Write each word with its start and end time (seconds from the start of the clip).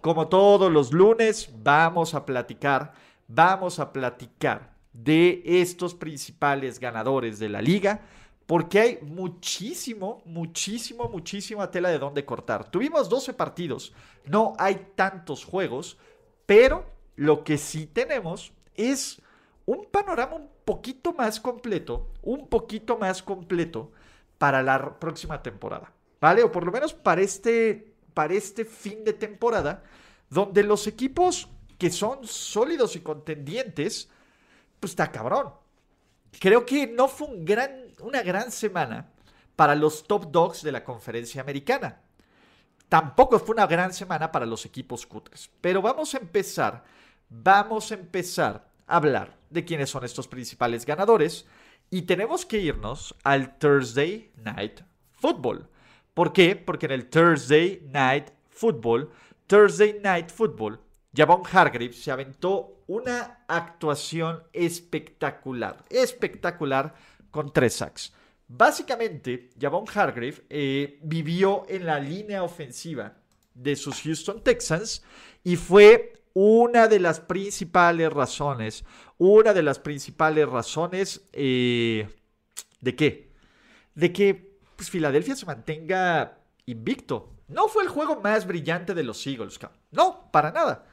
Como 0.00 0.28
todos 0.28 0.72
los 0.72 0.92
lunes, 0.92 1.50
vamos 1.62 2.14
a 2.14 2.24
platicar, 2.24 2.94
vamos 3.28 3.78
a 3.78 3.92
platicar 3.92 4.72
de 4.94 5.42
estos 5.44 5.94
principales 5.94 6.80
ganadores 6.80 7.38
de 7.38 7.50
la 7.50 7.60
liga, 7.60 8.00
porque 8.46 8.80
hay 8.80 8.98
muchísimo, 9.02 10.22
muchísimo, 10.24 11.08
muchísima 11.08 11.70
tela 11.70 11.90
de 11.90 11.98
dónde 11.98 12.24
cortar. 12.24 12.70
Tuvimos 12.70 13.10
12 13.10 13.34
partidos, 13.34 13.92
no 14.24 14.54
hay 14.58 14.86
tantos 14.94 15.44
juegos, 15.44 15.98
pero 16.46 16.86
lo 17.16 17.44
que 17.44 17.58
sí 17.58 17.86
tenemos 17.86 18.54
es 18.74 19.20
un 19.66 19.84
panorama 19.84 20.36
un 20.36 20.48
poquito 20.64 21.12
más 21.12 21.38
completo, 21.38 22.08
un 22.22 22.48
poquito 22.48 22.96
más 22.96 23.22
completo 23.22 23.92
para 24.38 24.62
la 24.62 24.98
próxima 24.98 25.42
temporada, 25.42 25.92
¿vale? 26.20 26.42
O 26.42 26.50
por 26.50 26.64
lo 26.64 26.72
menos 26.72 26.94
para 26.94 27.20
este 27.20 27.89
para 28.14 28.34
este 28.34 28.64
fin 28.64 29.04
de 29.04 29.12
temporada, 29.12 29.82
donde 30.28 30.62
los 30.62 30.86
equipos 30.86 31.48
que 31.78 31.90
son 31.90 32.26
sólidos 32.26 32.94
y 32.96 33.00
contendientes, 33.00 34.08
pues 34.78 34.92
está 34.92 35.10
cabrón. 35.10 35.52
Creo 36.38 36.64
que 36.64 36.86
no 36.86 37.08
fue 37.08 37.28
una 38.00 38.22
gran 38.22 38.52
semana 38.52 39.10
para 39.56 39.74
los 39.74 40.04
top 40.04 40.30
dogs 40.30 40.62
de 40.62 40.72
la 40.72 40.84
conferencia 40.84 41.40
americana. 41.40 42.00
Tampoco 42.88 43.38
fue 43.38 43.54
una 43.54 43.66
gran 43.66 43.92
semana 43.92 44.32
para 44.32 44.46
los 44.46 44.66
equipos 44.66 45.06
cutres. 45.06 45.50
Pero 45.60 45.80
vamos 45.80 46.14
a 46.14 46.18
empezar, 46.18 46.84
vamos 47.28 47.92
a 47.92 47.94
empezar 47.94 48.68
a 48.86 48.96
hablar 48.96 49.36
de 49.48 49.64
quiénes 49.64 49.90
son 49.90 50.04
estos 50.04 50.28
principales 50.28 50.84
ganadores. 50.84 51.46
Y 51.88 52.02
tenemos 52.02 52.44
que 52.44 52.58
irnos 52.58 53.14
al 53.22 53.58
Thursday 53.58 54.32
Night 54.36 54.80
Football. 55.12 55.68
¿Por 56.14 56.32
qué? 56.32 56.56
Porque 56.56 56.86
en 56.86 56.92
el 56.92 57.08
Thursday 57.08 57.82
Night 57.90 58.30
Football, 58.50 59.10
Thursday 59.46 59.98
Night 60.02 60.30
Football, 60.30 60.80
Javon 61.14 61.42
Hargreaves 61.50 62.02
se 62.02 62.10
aventó 62.10 62.84
una 62.86 63.44
actuación 63.48 64.42
espectacular, 64.52 65.84
espectacular 65.90 66.94
con 67.30 67.52
tres 67.52 67.74
sacks. 67.74 68.12
Básicamente, 68.48 69.50
Javon 69.60 69.84
Hargrave 69.94 70.44
eh, 70.50 70.98
vivió 71.02 71.66
en 71.68 71.86
la 71.86 72.00
línea 72.00 72.42
ofensiva 72.42 73.16
de 73.54 73.76
sus 73.76 74.02
Houston 74.02 74.42
Texans 74.42 75.04
y 75.44 75.54
fue 75.56 76.24
una 76.32 76.88
de 76.88 76.98
las 76.98 77.20
principales 77.20 78.12
razones, 78.12 78.84
una 79.18 79.52
de 79.52 79.62
las 79.62 79.78
principales 79.78 80.48
razones 80.48 81.22
eh, 81.32 82.08
de 82.80 82.96
qué? 82.96 83.30
De 83.94 84.12
pues 84.80 84.88
Filadelfia 84.88 85.36
se 85.36 85.44
mantenga 85.44 86.38
invicto. 86.64 87.34
No 87.48 87.68
fue 87.68 87.82
el 87.82 87.90
juego 87.90 88.18
más 88.22 88.46
brillante 88.46 88.94
de 88.94 89.02
los 89.02 89.26
Eagles, 89.26 89.60
no, 89.90 90.30
para 90.32 90.52
nada. 90.52 90.86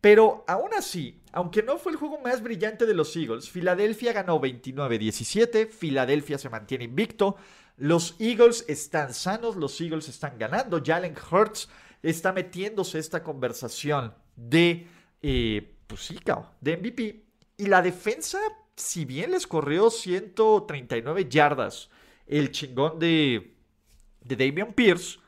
Pero 0.00 0.44
aún 0.48 0.74
así, 0.76 1.22
aunque 1.30 1.62
no 1.62 1.78
fue 1.78 1.92
el 1.92 1.98
juego 1.98 2.18
más 2.18 2.42
brillante 2.42 2.84
de 2.84 2.94
los 2.94 3.14
Eagles, 3.14 3.48
Filadelfia 3.48 4.12
ganó 4.12 4.40
29-17, 4.40 5.68
Filadelfia 5.68 6.36
se 6.36 6.48
mantiene 6.48 6.82
invicto, 6.82 7.36
los 7.76 8.16
Eagles 8.18 8.64
están 8.66 9.14
sanos, 9.14 9.54
los 9.54 9.80
Eagles 9.80 10.08
están 10.08 10.36
ganando, 10.36 10.82
Jalen 10.84 11.14
Hurts 11.30 11.68
está 12.02 12.32
metiéndose 12.32 12.98
esta 12.98 13.22
conversación 13.22 14.14
de, 14.34 14.88
eh, 15.22 15.76
pues 15.86 16.00
sí, 16.00 16.18
de 16.60 16.76
MVP. 16.76 17.24
Y 17.56 17.66
la 17.66 17.82
defensa, 17.82 18.40
si 18.74 19.04
bien 19.04 19.30
les 19.30 19.46
corrió 19.46 19.90
139 19.90 21.28
yardas 21.28 21.88
el 22.28 22.50
chingón 22.50 22.98
de, 22.98 23.56
de 24.20 24.36
Damian 24.36 24.72
Pierce, 24.72 25.18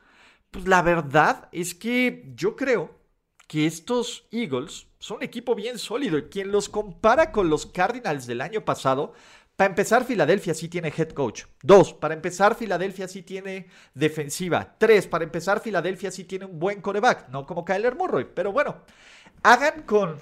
pues 0.51 0.67
la 0.67 0.81
verdad 0.81 1.49
es 1.51 1.73
que 1.73 2.31
yo 2.35 2.55
creo 2.55 2.99
que 3.47 3.65
estos 3.65 4.27
Eagles 4.31 4.87
son 4.99 5.17
un 5.17 5.23
equipo 5.23 5.55
bien 5.55 5.77
sólido 5.77 6.17
y 6.17 6.23
quien 6.29 6.51
los 6.51 6.69
compara 6.69 7.31
con 7.31 7.49
los 7.49 7.65
Cardinals 7.65 8.27
del 8.27 8.41
año 8.41 8.63
pasado, 8.63 9.13
para 9.61 9.69
empezar, 9.69 10.05
Filadelfia 10.05 10.55
sí 10.55 10.69
tiene 10.69 10.91
head 10.95 11.09
coach. 11.09 11.43
Dos, 11.61 11.93
para 11.93 12.15
empezar, 12.15 12.55
Filadelfia 12.55 13.07
sí 13.07 13.21
tiene 13.21 13.67
defensiva. 13.93 14.75
Tres, 14.77 15.05
para 15.05 15.23
empezar, 15.23 15.61
Filadelfia 15.61 16.09
sí 16.09 16.23
tiene 16.23 16.45
un 16.45 16.57
buen 16.57 16.81
coreback, 16.81 17.29
no 17.29 17.45
como 17.45 17.63
Kyler 17.63 17.95
Murray. 17.95 18.25
Pero 18.33 18.51
bueno, 18.51 18.77
hagan 19.43 19.83
con. 19.83 20.17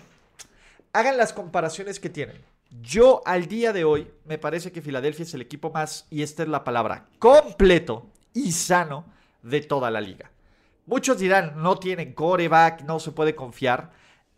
Hagan 0.91 1.16
las 1.16 1.31
comparaciones 1.31 2.01
que 2.01 2.09
tienen. 2.09 2.35
Yo 2.69 3.24
al 3.25 3.47
día 3.47 3.74
de 3.74 3.84
hoy 3.84 4.12
me 4.25 4.38
parece 4.38 4.72
que 4.72 4.81
Filadelfia 4.81 5.24
es 5.24 5.34
el 5.34 5.41
equipo 5.41 5.72
más, 5.72 6.06
y 6.12 6.22
esta 6.22 6.44
es 6.44 6.50
la 6.50 6.63
palabra, 6.63 7.07
completo 7.18 8.12
y 8.34 8.52
sano 8.52 9.06
de 9.41 9.62
toda 9.62 9.90
la 9.90 10.02
liga. 10.02 10.31
Muchos 10.85 11.18
dirán, 11.18 11.53
no 11.62 11.78
tienen 11.78 12.13
coreback, 12.13 12.81
no 12.81 13.00
se 13.00 13.12
puede 13.12 13.35
confiar. 13.35 13.91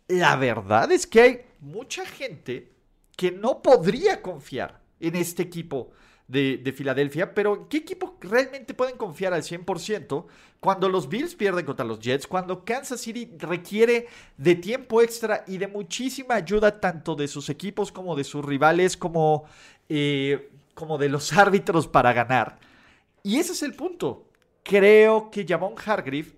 La 0.08 0.36
verdad 0.36 0.90
es 0.92 1.06
que 1.06 1.20
hay 1.20 1.40
mucha 1.60 2.06
gente 2.06 2.72
que 3.16 3.30
no 3.30 3.60
podría 3.60 4.22
confiar 4.22 4.80
en 4.98 5.16
este 5.16 5.42
equipo 5.42 5.92
de, 6.32 6.72
Filadelfia, 6.74 7.34
pero 7.34 7.54
¿en 7.54 7.64
qué 7.66 7.78
equipo 7.78 8.16
realmente 8.20 8.72
pueden 8.72 8.96
confiar 8.96 9.34
al 9.34 9.42
100% 9.42 10.24
cuando 10.60 10.88
los 10.88 11.08
Bills 11.08 11.34
pierden 11.34 11.66
contra 11.66 11.84
los 11.84 12.00
Jets, 12.00 12.26
cuando 12.26 12.64
Kansas 12.64 13.00
City 13.00 13.30
requiere 13.38 14.06
de 14.38 14.54
tiempo 14.54 15.02
extra 15.02 15.44
y 15.46 15.58
de 15.58 15.68
muchísima 15.68 16.36
ayuda 16.36 16.80
tanto 16.80 17.14
de 17.14 17.28
sus 17.28 17.50
equipos 17.50 17.92
como 17.92 18.16
de 18.16 18.24
sus 18.24 18.42
rivales, 18.44 18.96
como, 18.96 19.44
eh, 19.90 20.50
como 20.74 20.96
de 20.96 21.10
los 21.10 21.32
árbitros 21.36 21.86
para 21.86 22.14
ganar? 22.14 22.58
Y 23.22 23.38
ese 23.38 23.52
es 23.52 23.62
el 23.62 23.74
punto. 23.74 24.24
Creo 24.62 25.30
que 25.30 25.46
Javon 25.46 25.74
Hargreave 25.84 26.32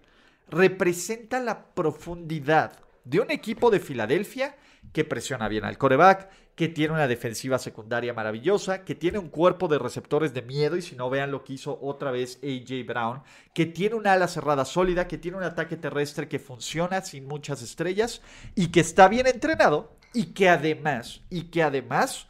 representa 0.49 1.39
la 1.39 1.67
profundidad 1.67 2.81
de 3.05 3.21
un 3.21 3.31
equipo 3.31 3.71
de 3.71 3.79
Filadelfia 3.79 4.57
que 4.95 5.05
presiona 5.05 5.49
bien 5.49 5.65
al 5.65 5.77
coreback, 5.77 6.31
que 6.55 6.69
tiene 6.69 6.95
una 6.95 7.09
defensiva 7.09 7.59
secundaria 7.59 8.15
maravillosa, 8.15 8.85
que 8.85 8.95
tiene 8.95 9.19
un 9.19 9.29
cuerpo 9.29 9.67
de 9.67 9.81
receptores 9.81 10.33
de 10.33 10.43
miedo, 10.43 10.77
y 10.77 10.83
si 10.83 10.95
no 10.95 11.11
vean 11.11 11.33
lo 11.33 11.43
que 11.43 11.55
hizo 11.55 11.81
otra 11.83 12.13
vez 12.13 12.39
AJ 12.45 12.87
Brown, 12.87 13.23
que 13.53 13.67
tiene 13.67 13.97
una 13.97 14.13
ala 14.13 14.29
cerrada 14.29 14.65
sólida, 14.65 15.09
que 15.09 15.19
tiene 15.19 15.37
un 15.37 15.43
ataque 15.43 15.77
terrestre 15.77 16.29
que 16.29 16.39
funciona 16.39 17.03
sin 17.03 17.27
muchas 17.27 17.61
estrellas 17.61 18.23
y 18.55 18.69
que 18.69 18.79
está 18.79 19.09
bien 19.09 19.27
entrenado 19.27 19.97
y 20.13 20.27
que 20.27 20.49
además, 20.49 21.23
y 21.29 21.51
que 21.51 21.65
además 21.65 22.29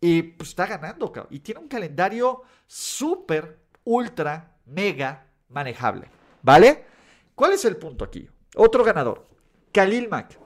eh, 0.00 0.32
pues 0.38 0.50
está 0.50 0.66
ganando, 0.66 1.12
y 1.30 1.40
tiene 1.40 1.60
un 1.60 1.68
calendario 1.68 2.42
súper, 2.68 3.58
ultra, 3.82 4.58
mega 4.66 5.26
manejable, 5.48 6.08
¿vale? 6.40 6.84
¿Cuál 7.34 7.54
es 7.54 7.64
el 7.64 7.76
punto 7.76 8.04
aquí? 8.04 8.28
Otro 8.54 8.84
ganador, 8.84 9.26
Khalil 9.72 10.08
Mack. 10.08 10.38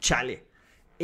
Chale 0.00 0.53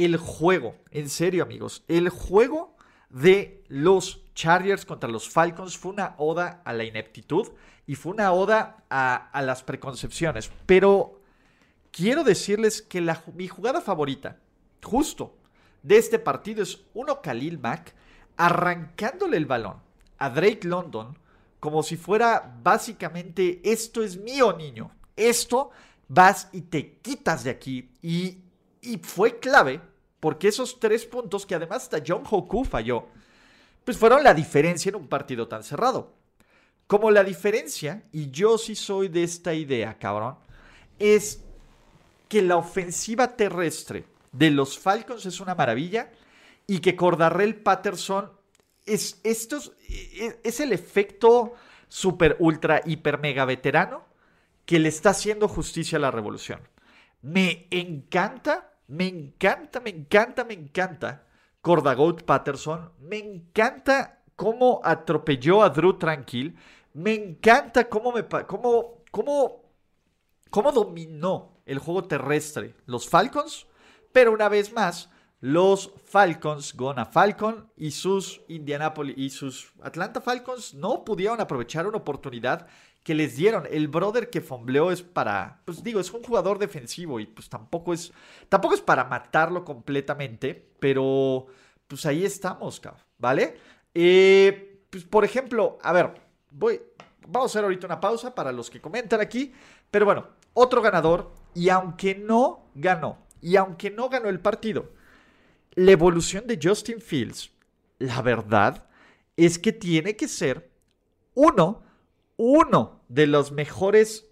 el 0.04 0.16
juego, 0.16 0.76
en 0.90 1.08
serio 1.08 1.42
amigos, 1.42 1.84
el 1.88 2.08
juego 2.08 2.76
de 3.10 3.64
los 3.68 4.22
Chargers 4.34 4.86
contra 4.86 5.10
los 5.10 5.28
Falcons 5.28 5.76
fue 5.76 5.92
una 5.92 6.14
oda 6.16 6.62
a 6.64 6.72
la 6.72 6.84
ineptitud 6.84 7.48
y 7.86 7.96
fue 7.96 8.12
una 8.12 8.32
oda 8.32 8.84
a, 8.88 9.42
las 9.42 9.62
preconcepciones. 9.62 10.50
Pero 10.64 11.20
quiero 11.90 12.24
decirles 12.24 12.82
que 12.82 13.04
mi 13.34 13.48
jugada 13.48 13.80
favorita, 13.80 14.38
justo 14.82 15.36
de 15.82 15.98
este 15.98 16.18
partido, 16.18 16.62
es 16.62 16.80
uno 16.94 17.20
Khalil 17.20 17.58
Mack 17.58 17.94
arrancándole 18.36 19.36
el 19.36 19.46
balón 19.46 19.76
a 20.18 20.30
Drake 20.30 20.60
London 20.62 21.18
como 21.58 21.82
si 21.82 21.96
fuera 21.96 22.56
básicamente 22.62 23.60
esto 23.62 24.02
es 24.02 24.16
mío 24.16 24.56
niño, 24.56 24.90
esto 25.16 25.70
vas 26.08 26.48
y 26.52 26.62
te 26.62 26.98
quitas 26.98 27.44
de 27.44 27.50
aquí 27.50 27.90
y 28.00 28.98
fue 29.02 29.38
clave 29.38 29.80
porque 30.20 30.48
esos 30.48 30.78
tres 30.78 31.04
puntos 31.06 31.46
que 31.46 31.54
además 31.54 31.84
hasta 31.84 32.02
John 32.06 32.22
Hoku 32.30 32.64
falló, 32.64 33.06
pues 33.84 33.96
fueron 33.96 34.22
la 34.22 34.34
diferencia 34.34 34.90
en 34.90 34.96
un 34.96 35.08
partido 35.08 35.48
tan 35.48 35.64
cerrado. 35.64 36.12
Como 36.86 37.10
la 37.10 37.24
diferencia, 37.24 38.04
y 38.12 38.30
yo 38.30 38.58
sí 38.58 38.74
soy 38.74 39.08
de 39.08 39.22
esta 39.22 39.54
idea, 39.54 39.98
cabrón, 39.98 40.36
es 40.98 41.42
que 42.28 42.42
la 42.42 42.56
ofensiva 42.56 43.36
terrestre 43.36 44.04
de 44.32 44.50
los 44.50 44.78
Falcons 44.78 45.26
es 45.26 45.40
una 45.40 45.54
maravilla 45.54 46.10
y 46.66 46.80
que 46.80 46.94
Cordarrell 46.94 47.56
Patterson 47.56 48.30
es, 48.86 49.20
estos, 49.24 49.72
es, 49.88 50.36
es 50.42 50.60
el 50.60 50.72
efecto 50.72 51.54
super, 51.88 52.36
ultra, 52.38 52.82
hiper, 52.84 53.18
mega 53.18 53.44
veterano 53.44 54.04
que 54.64 54.78
le 54.78 54.88
está 54.88 55.10
haciendo 55.10 55.48
justicia 55.48 55.98
a 55.98 56.00
la 56.00 56.10
revolución. 56.10 56.60
Me 57.22 57.66
encanta, 57.70 58.69
me 58.90 59.06
encanta, 59.06 59.78
me 59.78 59.90
encanta, 59.90 60.42
me 60.42 60.54
encanta 60.54 61.24
Cordagout 61.60 62.24
Patterson. 62.24 62.90
Me 62.98 63.18
encanta 63.18 64.24
cómo 64.34 64.80
atropelló 64.82 65.62
a 65.62 65.70
Drew 65.70 65.96
Tranquil. 65.96 66.56
Me 66.92 67.14
encanta 67.14 67.88
cómo, 67.88 68.10
me, 68.10 68.26
cómo, 68.26 69.04
cómo, 69.12 69.62
cómo 70.50 70.72
dominó 70.72 71.62
el 71.66 71.78
juego 71.78 72.02
terrestre 72.02 72.74
los 72.86 73.08
Falcons. 73.08 73.68
Pero 74.10 74.32
una 74.32 74.48
vez 74.48 74.72
más, 74.72 75.08
los 75.38 75.92
Falcons, 76.06 76.74
Gona 76.74 77.06
Falcon 77.06 77.70
y 77.76 77.92
sus 77.92 78.40
Indianapolis 78.48 79.16
y 79.16 79.30
sus 79.30 79.72
Atlanta 79.82 80.20
Falcons 80.20 80.74
no 80.74 81.04
pudieron 81.04 81.40
aprovechar 81.40 81.86
una 81.86 81.98
oportunidad 81.98 82.66
que 83.10 83.14
les 83.16 83.34
dieron. 83.34 83.66
El 83.68 83.88
brother 83.88 84.30
que 84.30 84.40
fombleó 84.40 84.92
es 84.92 85.02
para, 85.02 85.62
pues 85.64 85.82
digo, 85.82 85.98
es 85.98 86.12
un 86.12 86.22
jugador 86.22 86.60
defensivo 86.60 87.18
y 87.18 87.26
pues 87.26 87.48
tampoco 87.48 87.92
es, 87.92 88.12
tampoco 88.48 88.74
es 88.76 88.80
para 88.80 89.02
matarlo 89.02 89.64
completamente, 89.64 90.54
pero 90.78 91.46
pues 91.88 92.06
ahí 92.06 92.24
estamos, 92.24 92.80
¿vale? 93.18 93.56
Eh, 93.92 94.84
pues 94.88 95.02
por 95.02 95.24
ejemplo, 95.24 95.76
a 95.82 95.92
ver, 95.92 96.14
voy, 96.52 96.80
vamos 97.26 97.50
a 97.50 97.50
hacer 97.50 97.64
ahorita 97.64 97.88
una 97.88 97.98
pausa 97.98 98.32
para 98.32 98.52
los 98.52 98.70
que 98.70 98.80
comentan 98.80 99.20
aquí, 99.20 99.52
pero 99.90 100.04
bueno, 100.06 100.28
otro 100.54 100.80
ganador 100.80 101.32
y 101.52 101.68
aunque 101.68 102.14
no 102.14 102.70
ganó, 102.76 103.18
y 103.40 103.56
aunque 103.56 103.90
no 103.90 104.08
ganó 104.08 104.28
el 104.28 104.38
partido, 104.38 104.92
la 105.74 105.90
evolución 105.90 106.46
de 106.46 106.60
Justin 106.62 107.00
Fields, 107.00 107.50
la 107.98 108.22
verdad 108.22 108.84
es 109.36 109.58
que 109.58 109.72
tiene 109.72 110.14
que 110.14 110.28
ser 110.28 110.70
uno, 111.34 111.89
uno 112.42 113.02
de 113.10 113.26
las 113.26 113.52
mejores 113.52 114.26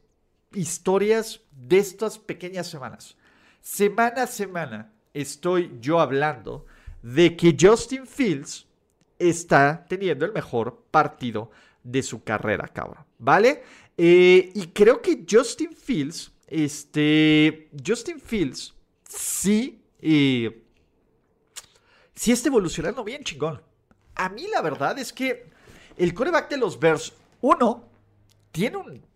historias 0.55 1.43
de 1.51 1.77
estas 1.77 2.19
pequeñas 2.19 2.67
semanas. 2.67 3.19
Semana 3.61 4.23
a 4.23 4.27
semana 4.27 4.95
estoy 5.13 5.77
yo 5.83 6.01
hablando 6.01 6.65
de 7.03 7.37
que 7.37 7.55
Justin 7.61 8.07
Fields 8.07 8.67
está 9.19 9.85
teniendo 9.87 10.25
el 10.25 10.33
mejor 10.33 10.85
partido 10.91 11.51
de 11.83 12.03
su 12.03 12.25
carrera, 12.25 12.67
cabrón. 12.69 13.05
¿Vale? 13.19 13.63
Eh, 13.99 14.53
y 14.55 14.69
creo 14.69 15.03
que 15.03 15.27
Justin 15.31 15.77
Fields, 15.77 16.33
este, 16.47 17.69
Justin 17.87 18.21
Fields, 18.21 18.73
sí, 19.07 19.83
eh, 20.01 20.65
sí 22.15 22.33
está 22.33 22.49
evolucionando 22.49 23.05
bien, 23.05 23.23
chingón. 23.23 23.61
A 24.15 24.31
mí 24.31 24.47
la 24.51 24.63
verdad 24.63 24.99
es 24.99 25.13
que 25.13 25.51
el 25.99 26.15
coreback 26.15 26.49
de 26.49 26.57
los 26.57 26.81
Bears, 26.81 27.13
uno, 27.43 27.88
tiene 28.59 28.77
un, 28.77 29.07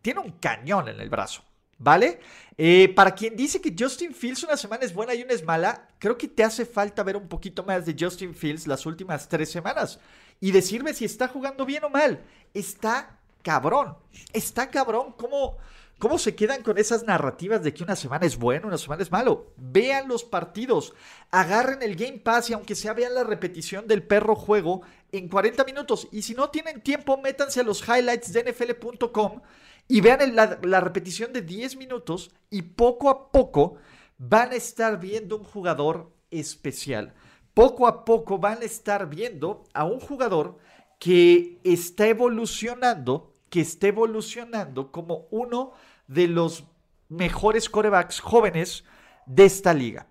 tiene 0.00 0.20
un 0.20 0.30
cañón 0.32 0.88
en 0.88 1.00
el 1.00 1.10
brazo, 1.10 1.42
¿vale? 1.76 2.20
Eh, 2.56 2.88
para 2.94 3.12
quien 3.16 3.34
dice 3.34 3.60
que 3.60 3.74
Justin 3.76 4.14
Fields 4.14 4.44
una 4.44 4.56
semana 4.56 4.84
es 4.84 4.94
buena 4.94 5.12
y 5.12 5.22
una 5.22 5.32
es 5.32 5.44
mala, 5.44 5.88
creo 5.98 6.16
que 6.16 6.28
te 6.28 6.44
hace 6.44 6.64
falta 6.64 7.02
ver 7.02 7.16
un 7.16 7.26
poquito 7.26 7.64
más 7.64 7.84
de 7.84 7.96
Justin 7.98 8.32
Fields 8.32 8.68
las 8.68 8.86
últimas 8.86 9.28
tres 9.28 9.50
semanas 9.50 9.98
y 10.40 10.52
decirme 10.52 10.94
si 10.94 11.04
está 11.04 11.26
jugando 11.26 11.66
bien 11.66 11.82
o 11.82 11.88
mal. 11.88 12.22
Está 12.54 13.18
cabrón, 13.42 13.96
está 14.32 14.70
cabrón 14.70 15.14
cómo 15.18 15.56
¿Cómo 16.02 16.18
se 16.18 16.34
quedan 16.34 16.64
con 16.64 16.78
esas 16.78 17.04
narrativas 17.04 17.62
de 17.62 17.72
que 17.72 17.84
una 17.84 17.94
semana 17.94 18.26
es 18.26 18.36
bueno, 18.36 18.66
una 18.66 18.76
semana 18.76 19.04
es 19.04 19.12
malo? 19.12 19.52
Vean 19.56 20.08
los 20.08 20.24
partidos, 20.24 20.94
agarren 21.30 21.80
el 21.80 21.94
Game 21.94 22.18
Pass 22.18 22.50
y 22.50 22.54
aunque 22.54 22.74
sea 22.74 22.92
vean 22.92 23.14
la 23.14 23.22
repetición 23.22 23.86
del 23.86 24.02
perro 24.02 24.34
juego 24.34 24.82
en 25.12 25.28
40 25.28 25.62
minutos. 25.62 26.08
Y 26.10 26.22
si 26.22 26.34
no 26.34 26.50
tienen 26.50 26.80
tiempo, 26.80 27.18
métanse 27.18 27.60
a 27.60 27.62
los 27.62 27.88
highlights 27.88 28.32
de 28.32 28.42
nfl.com 28.42 29.42
y 29.86 30.00
vean 30.00 30.34
la, 30.34 30.58
la 30.64 30.80
repetición 30.80 31.32
de 31.32 31.42
10 31.42 31.76
minutos 31.76 32.32
y 32.50 32.62
poco 32.62 33.08
a 33.08 33.30
poco 33.30 33.76
van 34.18 34.50
a 34.50 34.56
estar 34.56 34.98
viendo 34.98 35.36
un 35.36 35.44
jugador 35.44 36.10
especial. 36.32 37.14
Poco 37.54 37.86
a 37.86 38.04
poco 38.04 38.38
van 38.38 38.60
a 38.60 38.64
estar 38.64 39.08
viendo 39.08 39.62
a 39.72 39.84
un 39.84 40.00
jugador 40.00 40.58
que 40.98 41.60
está 41.62 42.08
evolucionando, 42.08 43.36
que 43.48 43.60
está 43.60 43.86
evolucionando 43.86 44.90
como 44.90 45.28
uno 45.30 45.74
de 46.12 46.28
los 46.28 46.64
mejores 47.08 47.68
corebacks 47.68 48.20
jóvenes 48.20 48.84
de 49.26 49.44
esta 49.44 49.72
liga. 49.72 50.06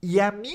Y 0.00 0.18
a 0.18 0.30
mí, 0.30 0.54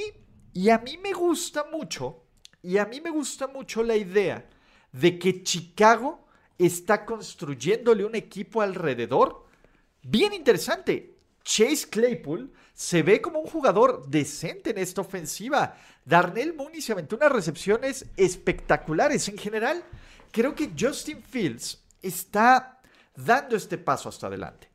y 0.53 0.69
a 0.69 0.77
mí 0.79 0.97
me 0.97 1.13
gusta 1.13 1.65
mucho, 1.71 2.23
y 2.61 2.77
a 2.77 2.85
mí 2.85 3.01
me 3.01 3.09
gusta 3.09 3.47
mucho 3.47 3.83
la 3.83 3.95
idea 3.95 4.47
de 4.91 5.17
que 5.19 5.43
Chicago 5.43 6.25
está 6.57 7.05
construyéndole 7.05 8.05
un 8.05 8.15
equipo 8.15 8.61
alrededor 8.61 9.45
bien 10.01 10.33
interesante. 10.33 11.17
Chase 11.43 11.89
Claypool 11.89 12.53
se 12.73 13.03
ve 13.03 13.21
como 13.21 13.39
un 13.39 13.47
jugador 13.47 14.07
decente 14.07 14.69
en 14.69 14.77
esta 14.77 15.01
ofensiva. 15.01 15.75
Darnell 16.05 16.53
Mooney 16.53 16.81
se 16.81 16.93
aventó 16.93 17.17
unas 17.17 17.31
recepciones 17.31 18.05
espectaculares. 18.15 19.27
En 19.27 19.37
general, 19.37 19.83
creo 20.31 20.55
que 20.55 20.71
Justin 20.77 21.21
Fields 21.21 21.83
está 22.01 22.81
dando 23.15 23.57
este 23.57 23.77
paso 23.77 24.07
hasta 24.07 24.27
adelante 24.27 24.72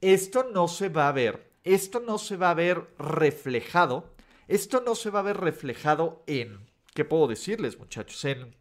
esto 0.00 0.48
no 0.52 0.68
se 0.68 0.88
va 0.88 1.08
a 1.08 1.12
ver, 1.12 1.50
esto 1.64 2.00
no 2.00 2.18
se 2.18 2.36
va 2.36 2.50
a 2.50 2.54
ver 2.54 2.86
reflejado, 2.98 4.12
esto 4.48 4.82
no 4.84 4.94
se 4.94 5.10
va 5.10 5.20
a 5.20 5.22
ver 5.22 5.38
reflejado 5.38 6.22
en, 6.26 6.70
¿qué 6.94 7.04
puedo 7.04 7.26
decirles 7.26 7.78
muchachos? 7.78 8.24
En, 8.24 8.54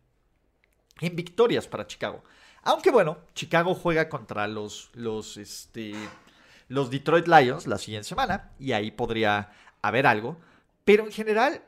en 1.01 1.15
victorias 1.15 1.67
para 1.67 1.87
Chicago. 1.87 2.23
Aunque 2.63 2.89
bueno, 2.89 3.19
Chicago 3.33 3.75
juega 3.75 4.09
contra 4.09 4.47
los, 4.47 4.89
los, 4.93 5.37
este, 5.37 5.93
los 6.67 6.89
Detroit 6.89 7.27
Lions 7.27 7.67
la 7.67 7.77
siguiente 7.77 8.07
semana 8.07 8.53
y 8.57 8.71
ahí 8.71 8.89
podría 8.91 9.51
haber 9.81 10.07
algo. 10.07 10.37
Pero 10.83 11.05
en 11.05 11.11
general, 11.11 11.61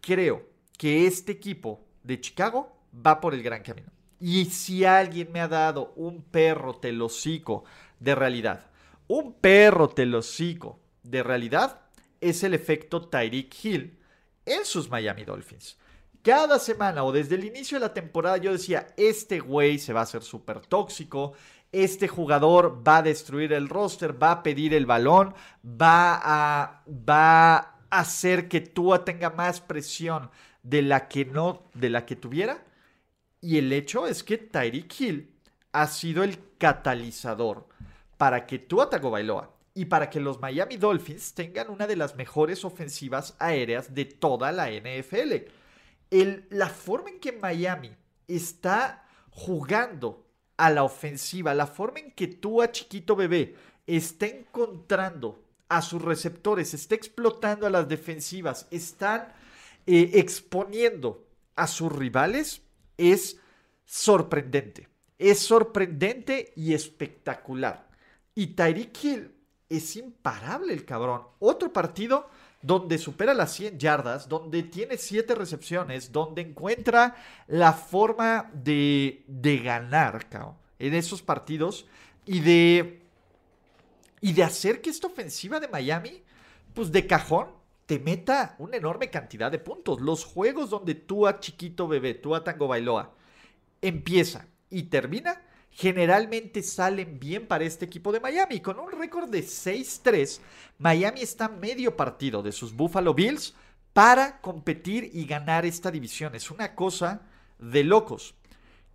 creo 0.00 0.48
que 0.76 1.06
este 1.06 1.32
equipo 1.32 1.84
de 2.02 2.20
Chicago 2.20 2.76
va 2.94 3.20
por 3.20 3.34
el 3.34 3.42
gran 3.42 3.62
camino. 3.62 3.90
Y 4.18 4.46
si 4.46 4.84
alguien 4.84 5.30
me 5.30 5.40
ha 5.40 5.48
dado 5.48 5.92
un 5.94 6.22
perro 6.22 6.74
telocico 6.74 7.64
de 8.00 8.14
realidad 8.14 8.69
un 9.10 9.32
perro 9.32 9.88
telocico 9.88 10.78
de 11.02 11.24
realidad 11.24 11.80
es 12.20 12.44
el 12.44 12.54
efecto 12.54 13.08
Tyreek 13.08 13.52
Hill 13.64 13.98
en 14.46 14.64
sus 14.64 14.88
Miami 14.88 15.24
Dolphins. 15.24 15.76
Cada 16.22 16.60
semana 16.60 17.02
o 17.02 17.10
desde 17.10 17.34
el 17.34 17.44
inicio 17.44 17.76
de 17.76 17.86
la 17.86 17.92
temporada 17.92 18.36
yo 18.36 18.52
decía, 18.52 18.86
este 18.96 19.40
güey 19.40 19.80
se 19.80 19.92
va 19.92 20.00
a 20.00 20.02
hacer 20.04 20.22
súper 20.22 20.60
tóxico, 20.60 21.32
este 21.72 22.06
jugador 22.06 22.86
va 22.86 22.98
a 22.98 23.02
destruir 23.02 23.52
el 23.52 23.68
roster, 23.68 24.22
va 24.22 24.30
a 24.30 24.42
pedir 24.44 24.74
el 24.74 24.86
balón, 24.86 25.34
va 25.64 26.20
a, 26.22 26.84
va 26.86 27.56
a 27.56 27.74
hacer 27.90 28.46
que 28.46 28.60
Tua 28.60 29.04
tenga 29.04 29.30
más 29.30 29.60
presión 29.60 30.30
de 30.62 30.82
la 30.82 31.08
que 31.08 31.24
no, 31.24 31.64
de 31.74 31.90
la 31.90 32.06
que 32.06 32.14
tuviera. 32.14 32.64
Y 33.40 33.58
el 33.58 33.72
hecho 33.72 34.06
es 34.06 34.22
que 34.22 34.38
Tyreek 34.38 35.00
Hill 35.00 35.34
ha 35.72 35.88
sido 35.88 36.22
el 36.22 36.38
catalizador 36.58 37.66
para 38.20 38.44
que 38.46 38.58
Tua 38.58 38.90
Tagovailoa 38.90 39.50
y 39.72 39.86
para 39.86 40.10
que 40.10 40.20
los 40.20 40.42
Miami 40.42 40.76
Dolphins 40.76 41.32
tengan 41.32 41.70
una 41.70 41.86
de 41.86 41.96
las 41.96 42.16
mejores 42.16 42.66
ofensivas 42.66 43.34
aéreas 43.38 43.94
de 43.94 44.04
toda 44.04 44.52
la 44.52 44.70
NFL. 44.70 45.46
La 46.50 46.68
forma 46.68 47.08
en 47.08 47.18
que 47.18 47.32
Miami 47.32 47.96
está 48.28 49.06
jugando 49.30 50.26
a 50.58 50.68
la 50.68 50.82
ofensiva, 50.82 51.54
la 51.54 51.66
forma 51.66 52.00
en 52.00 52.10
que 52.10 52.26
Tua 52.26 52.70
chiquito 52.70 53.16
bebé 53.16 53.54
está 53.86 54.26
encontrando 54.26 55.42
a 55.70 55.80
sus 55.80 56.02
receptores, 56.02 56.74
está 56.74 56.96
explotando 56.96 57.66
a 57.66 57.70
las 57.70 57.88
defensivas, 57.88 58.68
están 58.70 59.32
eh, 59.86 60.10
exponiendo 60.12 61.26
a 61.56 61.66
sus 61.66 61.90
rivales, 61.90 62.60
es 62.98 63.38
sorprendente. 63.86 64.90
Es 65.18 65.38
sorprendente 65.38 66.52
y 66.54 66.74
espectacular. 66.74 67.89
Y 68.40 68.46
Tyreek 68.46 69.04
Hill 69.04 69.34
es 69.68 69.96
imparable 69.96 70.72
el 70.72 70.86
cabrón. 70.86 71.24
Otro 71.40 71.70
partido 71.70 72.30
donde 72.62 72.96
supera 72.96 73.34
las 73.34 73.52
100 73.52 73.78
yardas, 73.78 74.30
donde 74.30 74.62
tiene 74.62 74.96
7 74.96 75.34
recepciones, 75.34 76.10
donde 76.10 76.40
encuentra 76.40 77.16
la 77.48 77.74
forma 77.74 78.50
de, 78.54 79.24
de 79.26 79.58
ganar, 79.58 80.26
cabrón, 80.30 80.54
en 80.78 80.94
esos 80.94 81.20
partidos 81.20 81.84
y 82.24 82.40
de, 82.40 83.02
y 84.22 84.32
de 84.32 84.42
hacer 84.42 84.80
que 84.80 84.88
esta 84.88 85.08
ofensiva 85.08 85.60
de 85.60 85.68
Miami, 85.68 86.22
pues 86.72 86.90
de 86.90 87.06
cajón, 87.06 87.48
te 87.84 87.98
meta 87.98 88.56
una 88.58 88.78
enorme 88.78 89.10
cantidad 89.10 89.52
de 89.52 89.58
puntos. 89.58 90.00
Los 90.00 90.24
juegos 90.24 90.70
donde 90.70 90.94
tú 90.94 91.26
a 91.26 91.40
chiquito 91.40 91.86
bebé, 91.86 92.14
tú 92.14 92.34
a 92.34 92.42
Tango 92.42 92.68
Bailoa, 92.68 93.12
empieza 93.82 94.46
y 94.70 94.84
termina 94.84 95.42
generalmente 95.70 96.62
salen 96.62 97.18
bien 97.18 97.46
para 97.46 97.64
este 97.64 97.84
equipo 97.84 98.12
de 98.12 98.20
Miami. 98.20 98.60
Con 98.60 98.78
un 98.78 98.90
récord 98.90 99.30
de 99.30 99.42
6-3, 99.42 100.40
Miami 100.78 101.22
está 101.22 101.48
medio 101.48 101.96
partido 101.96 102.42
de 102.42 102.52
sus 102.52 102.74
Buffalo 102.74 103.14
Bills 103.14 103.54
para 103.92 104.40
competir 104.40 105.10
y 105.12 105.24
ganar 105.24 105.64
esta 105.64 105.90
división. 105.90 106.34
Es 106.34 106.50
una 106.50 106.74
cosa 106.74 107.22
de 107.58 107.84
locos. 107.84 108.34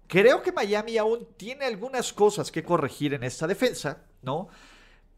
Creo 0.08 0.42
que 0.44 0.52
Miami 0.52 0.98
aún 0.98 1.28
tiene 1.38 1.66
algunas 1.66 2.14
cosas 2.14 2.52
que 2.52 2.64
corregir 2.64 3.14
en 3.14 3.24
esta 3.24 3.48
defensa. 3.48 4.06
¿no? 4.26 4.50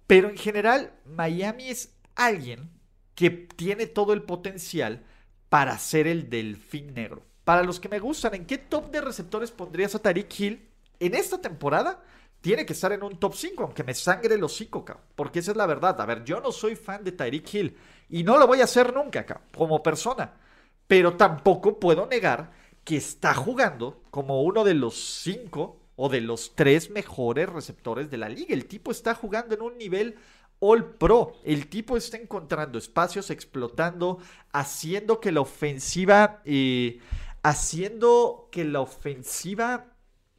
Pero 0.06 0.30
en 0.30 0.38
general, 0.38 0.94
Miami 1.06 1.70
es 1.70 1.96
alguien 2.16 2.70
que 3.16 3.32
tiene 3.32 3.88
todo 3.88 4.14
el 4.14 4.22
potencial 4.22 5.04
para 5.50 5.78
ser 5.80 6.06
el 6.06 6.30
delfín 6.30 6.94
negro. 6.94 7.26
Para 7.44 7.64
los 7.64 7.80
que 7.80 7.90
me 7.90 8.00
gustan, 8.00 8.36
¿en 8.36 8.46
qué 8.46 8.58
top 8.58 8.92
de 8.92 9.02
receptores 9.02 9.52
pondrías 9.52 9.96
a 9.96 10.00
Tariq 10.00 10.40
Hill 10.40 10.70
en 11.00 11.16
esta 11.16 11.40
temporada? 11.40 12.04
Tiene 12.42 12.66
que 12.66 12.74
estar 12.74 12.92
en 12.92 13.04
un 13.04 13.20
top 13.20 13.34
5, 13.34 13.64
aunque 13.64 13.84
me 13.84 13.94
sangre 13.94 14.36
el 14.36 14.44
hocico, 14.44 14.86
porque 15.16 15.40
esa 15.40 15.52
es 15.52 15.58
la 15.58 15.66
verdad. 15.66 16.00
A 16.00 16.06
ver, 16.06 16.24
yo 16.24 16.40
no 16.40 16.52
soy 16.52 16.76
fan 16.76 17.04
de 17.04 17.12
Tyreek 17.12 17.54
Hill 17.54 17.78
y 18.10 18.24
no 18.24 18.38
lo 18.38 18.48
voy 18.48 18.62
a 18.62 18.66
hacer 18.66 18.94
nunca, 18.94 19.22
acá, 19.22 19.42
como 19.56 19.82
persona. 19.82 20.34
Pero 20.88 21.18
tampoco 21.18 21.80
puedo 21.80 22.06
negar 22.06 22.52
que 22.84 22.96
está 22.96 23.34
jugando 23.34 24.02
como 24.12 24.44
uno 24.44 24.64
de 24.64 24.76
los 24.76 24.96
cinco 25.24 25.82
o 25.98 26.10
de 26.10 26.22
los 26.22 26.56
tres 26.56 26.90
mejores 26.90 27.50
receptores 27.50 28.10
de 28.10 28.18
la 28.18 28.30
liga. 28.30 28.54
El 28.54 28.66
tipo 28.66 28.92
está 28.92 29.14
jugando 29.14 29.56
en 29.56 29.62
un 29.62 29.78
nivel 29.78 30.16
All 30.60 30.86
Pro. 30.96 31.34
El 31.44 31.68
tipo 31.68 31.98
está 31.98 32.18
encontrando 32.18 32.78
espacios, 32.78 33.30
explotando, 33.30 34.20
haciendo 34.54 35.20
que 35.20 35.32
la 35.32 35.42
ofensiva, 35.42 36.42
eh, 36.46 37.00
haciendo 37.44 38.48
que 38.52 38.64
la 38.64 38.82
ofensiva 38.82 39.97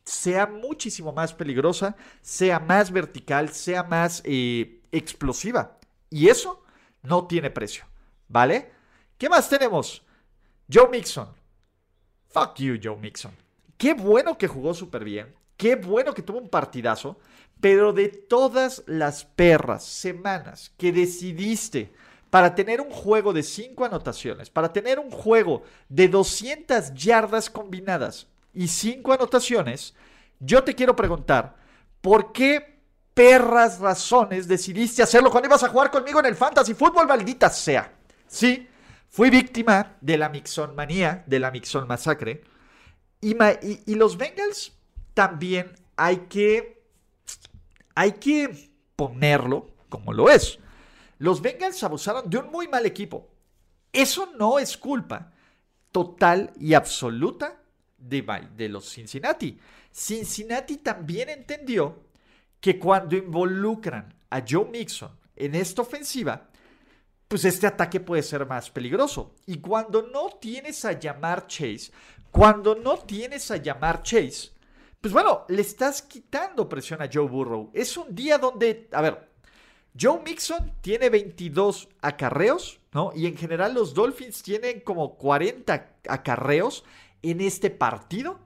sea 0.08 0.46
muchísimo 0.46 1.12
más 1.12 1.34
peligrosa, 1.34 1.94
sea 2.22 2.58
más 2.58 2.90
vertical, 2.90 3.50
sea 3.50 3.82
más 3.82 4.22
eh, 4.24 4.80
explosiva. 4.90 5.78
Y 6.10 6.28
eso 6.28 6.62
no 7.02 7.26
tiene 7.26 7.50
precio, 7.50 7.84
¿vale? 8.26 8.72
¿Qué 9.18 9.28
más 9.28 9.48
tenemos? 9.48 10.02
Joe 10.72 10.88
Mixon. 10.88 11.28
Fuck 12.28 12.56
you, 12.56 12.78
Joe 12.82 12.96
Mixon. 12.96 13.32
Qué 13.76 13.94
bueno 13.94 14.38
que 14.38 14.48
jugó 14.48 14.72
súper 14.74 15.04
bien. 15.04 15.34
Qué 15.56 15.76
bueno 15.76 16.14
que 16.14 16.22
tuvo 16.22 16.38
un 16.38 16.48
partidazo. 16.48 17.18
Pero 17.60 17.92
de 17.92 18.08
todas 18.08 18.84
las 18.86 19.24
perras 19.24 19.84
semanas 19.84 20.72
que 20.78 20.92
decidiste 20.92 21.92
para 22.30 22.54
tener 22.54 22.80
un 22.80 22.90
juego 22.90 23.32
de 23.32 23.42
5 23.42 23.84
anotaciones, 23.84 24.48
para 24.48 24.72
tener 24.72 24.98
un 24.98 25.10
juego 25.10 25.62
de 25.88 26.08
200 26.08 26.94
yardas 26.94 27.50
combinadas 27.50 28.28
y 28.52 28.68
5 28.68 29.12
anotaciones, 29.12 29.94
yo 30.40 30.62
te 30.64 30.74
quiero 30.74 30.94
preguntar, 30.94 31.56
¿por 32.00 32.32
qué 32.32 32.80
perras 33.14 33.78
razones 33.78 34.46
decidiste 34.46 35.02
hacerlo 35.02 35.30
cuando 35.30 35.48
ibas 35.48 35.64
a 35.64 35.68
jugar 35.68 35.90
conmigo 35.90 36.20
en 36.20 36.26
el 36.26 36.36
Fantasy 36.36 36.74
Football, 36.74 37.08
maldita 37.08 37.50
sea? 37.50 37.92
Sí, 38.26 38.68
fui 39.08 39.30
víctima 39.30 39.96
de 40.00 40.18
la 40.18 40.28
Mixon 40.28 40.74
manía, 40.74 41.24
de 41.26 41.38
la 41.40 41.50
Mixon 41.50 41.86
masacre. 41.86 42.42
Y, 43.20 43.36
y 43.86 43.94
los 43.94 44.16
Bengals 44.16 44.72
también 45.14 45.74
hay 45.96 46.18
que 46.28 46.78
hay 47.96 48.12
que 48.12 48.70
ponerlo 48.94 49.70
como 49.88 50.12
lo 50.12 50.30
es. 50.30 50.60
Los 51.18 51.42
Bengals 51.42 51.82
abusaron 51.82 52.30
de 52.30 52.38
un 52.38 52.52
muy 52.52 52.68
mal 52.68 52.86
equipo. 52.86 53.28
Eso 53.92 54.30
no 54.38 54.60
es 54.60 54.76
culpa 54.76 55.32
total 55.90 56.52
y 56.60 56.74
absoluta 56.74 57.60
de, 57.98 58.68
los 58.68 58.88
Cincinnati. 58.88 59.58
Cincinnati 59.92 60.78
también 60.78 61.28
entendió 61.28 62.04
que 62.60 62.78
cuando 62.78 63.16
involucran 63.16 64.14
a 64.30 64.42
Joe 64.48 64.68
Mixon 64.70 65.10
en 65.36 65.54
esta 65.54 65.82
ofensiva, 65.82 66.48
pues 67.26 67.44
este 67.44 67.66
ataque 67.66 68.00
puede 68.00 68.22
ser 68.22 68.46
más 68.46 68.70
peligroso. 68.70 69.34
Y 69.46 69.58
cuando 69.58 70.02
no 70.02 70.30
tienes 70.40 70.84
a 70.84 70.92
llamar 70.92 71.46
Chase, 71.46 71.92
cuando 72.30 72.74
no 72.74 72.98
tienes 72.98 73.50
a 73.50 73.56
llamar 73.56 74.02
Chase, 74.02 74.50
pues 75.00 75.12
bueno, 75.12 75.44
le 75.48 75.62
estás 75.62 76.02
quitando 76.02 76.68
presión 76.68 77.02
a 77.02 77.08
Joe 77.12 77.28
Burrow. 77.28 77.70
Es 77.72 77.96
un 77.96 78.14
día 78.14 78.38
donde, 78.38 78.88
a 78.92 79.00
ver, 79.00 79.28
Joe 79.98 80.20
Mixon 80.24 80.72
tiene 80.80 81.10
22 81.10 81.88
acarreos, 82.00 82.80
¿no? 82.92 83.12
Y 83.14 83.26
en 83.26 83.36
general 83.36 83.74
los 83.74 83.94
Dolphins 83.94 84.42
tienen 84.42 84.80
como 84.80 85.16
40 85.16 85.98
acarreos 86.08 86.84
en 87.22 87.40
este 87.40 87.70
partido. 87.70 88.38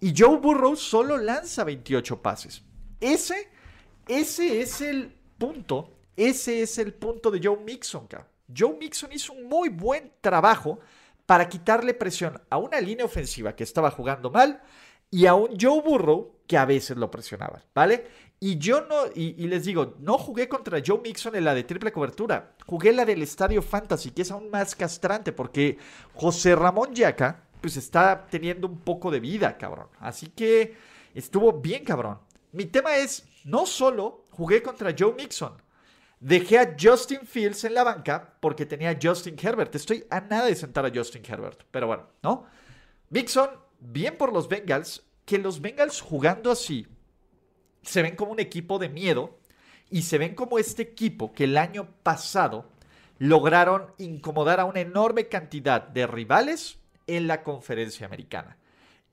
Y 0.00 0.12
Joe 0.16 0.38
Burrow 0.38 0.76
solo 0.76 1.16
lanza 1.16 1.64
28 1.64 2.20
pases. 2.20 2.62
Ese, 3.00 3.48
ese 4.06 4.60
es 4.60 4.80
el 4.80 5.14
punto. 5.38 5.90
Ese 6.16 6.62
es 6.62 6.78
el 6.78 6.94
punto 6.94 7.30
de 7.30 7.40
Joe 7.42 7.56
Mixon, 7.56 8.06
Joe 8.56 8.76
Mixon 8.78 9.10
hizo 9.12 9.32
un 9.32 9.48
muy 9.48 9.68
buen 9.68 10.12
trabajo 10.20 10.78
para 11.26 11.48
quitarle 11.48 11.94
presión 11.94 12.40
a 12.50 12.58
una 12.58 12.80
línea 12.80 13.04
ofensiva 13.04 13.56
que 13.56 13.64
estaba 13.64 13.90
jugando 13.90 14.30
mal 14.30 14.62
y 15.10 15.26
a 15.26 15.34
un 15.34 15.58
Joe 15.58 15.80
Burrow 15.80 16.40
que 16.46 16.56
a 16.56 16.64
veces 16.64 16.96
lo 16.96 17.10
presionaba, 17.10 17.62
¿vale? 17.74 18.06
Y 18.38 18.58
yo 18.58 18.82
no, 18.82 19.06
y, 19.14 19.32
les 19.46 19.64
digo, 19.64 19.94
no 20.00 20.18
jugué 20.18 20.48
contra 20.48 20.82
Joe 20.84 21.00
Mixon 21.00 21.34
en 21.34 21.44
la 21.44 21.54
de 21.54 21.64
triple 21.64 21.92
cobertura, 21.92 22.54
jugué 22.66 22.92
la 22.92 23.06
del 23.06 23.22
Estadio 23.22 23.62
Fantasy, 23.62 24.10
que 24.10 24.22
es 24.22 24.30
aún 24.30 24.50
más 24.50 24.74
castrante, 24.74 25.32
porque 25.32 25.78
José 26.14 26.54
Ramón 26.54 26.94
Yaca, 26.94 27.44
pues 27.64 27.78
está 27.78 28.26
teniendo 28.26 28.68
un 28.68 28.78
poco 28.78 29.10
de 29.10 29.20
vida, 29.20 29.56
cabrón. 29.56 29.88
Así 29.98 30.26
que 30.26 30.76
estuvo 31.14 31.50
bien, 31.50 31.82
cabrón. 31.82 32.18
Mi 32.52 32.66
tema 32.66 32.98
es, 32.98 33.24
no 33.42 33.64
solo 33.64 34.26
jugué 34.32 34.62
contra 34.62 34.94
Joe 34.94 35.14
Mixon, 35.14 35.54
dejé 36.20 36.58
a 36.58 36.76
Justin 36.78 37.26
Fields 37.26 37.64
en 37.64 37.72
la 37.72 37.82
banca 37.82 38.36
porque 38.38 38.66
tenía 38.66 38.90
a 38.90 38.98
Justin 39.02 39.36
Herbert. 39.42 39.74
Estoy 39.74 40.04
a 40.10 40.20
nada 40.20 40.44
de 40.44 40.56
sentar 40.56 40.84
a 40.84 40.92
Justin 40.94 41.22
Herbert, 41.26 41.62
pero 41.70 41.86
bueno, 41.86 42.06
¿no? 42.22 42.44
Mixon 43.08 43.48
bien 43.80 44.18
por 44.18 44.30
los 44.30 44.46
Bengals, 44.46 45.02
que 45.24 45.38
los 45.38 45.62
Bengals 45.62 46.02
jugando 46.02 46.50
así 46.50 46.86
se 47.80 48.02
ven 48.02 48.14
como 48.14 48.32
un 48.32 48.40
equipo 48.40 48.78
de 48.78 48.90
miedo 48.90 49.38
y 49.88 50.02
se 50.02 50.18
ven 50.18 50.34
como 50.34 50.58
este 50.58 50.82
equipo 50.82 51.32
que 51.32 51.44
el 51.44 51.56
año 51.56 51.88
pasado 52.02 52.68
lograron 53.16 53.86
incomodar 53.96 54.60
a 54.60 54.66
una 54.66 54.80
enorme 54.80 55.28
cantidad 55.28 55.80
de 55.80 56.06
rivales 56.06 56.83
en 57.06 57.26
la 57.26 57.42
conferencia 57.42 58.06
americana. 58.06 58.56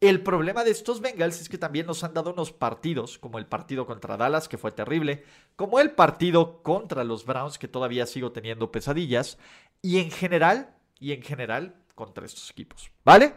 El 0.02 0.24
problema 0.24 0.64
de 0.64 0.72
estos 0.72 1.00
Bengals 1.00 1.42
es 1.42 1.48
que 1.48 1.60
también 1.60 1.86
nos 1.86 2.04
han 2.04 2.16
dado 2.16 2.34
unos 2.34 2.52
partidos, 2.52 3.20
como 3.20 3.38
el 3.38 3.46
partido 3.46 3.86
contra 3.86 4.18
Dallas, 4.18 4.48
que 4.48 4.58
fue 4.58 4.72
terrible, 4.72 5.24
como 5.56 5.80
el 5.80 5.92
partido 5.92 6.64
contra 6.64 7.04
los 7.04 7.24
Browns, 7.24 7.60
que 7.60 7.68
todavía 7.68 8.08
sigo 8.08 8.32
teniendo 8.32 8.72
pesadillas, 8.72 9.38
y 9.82 10.00
en 10.00 10.10
general, 10.10 10.74
y 11.00 11.12
en 11.12 11.22
general, 11.22 11.76
contra 11.94 12.26
estos 12.26 12.50
equipos. 12.50 12.90
¿Vale? 13.06 13.34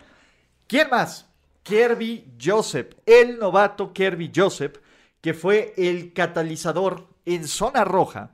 ¿Quién 0.67 0.89
más? 0.91 1.29
Kirby 1.63 2.33
Joseph, 2.43 2.95
el 3.05 3.39
novato 3.39 3.93
Kirby 3.93 4.33
Joseph, 4.35 4.79
que 5.21 5.35
fue 5.35 5.75
el 5.77 6.15
catalizador 6.15 7.07
en 7.27 7.47
zona 7.47 7.85
roja 7.85 8.33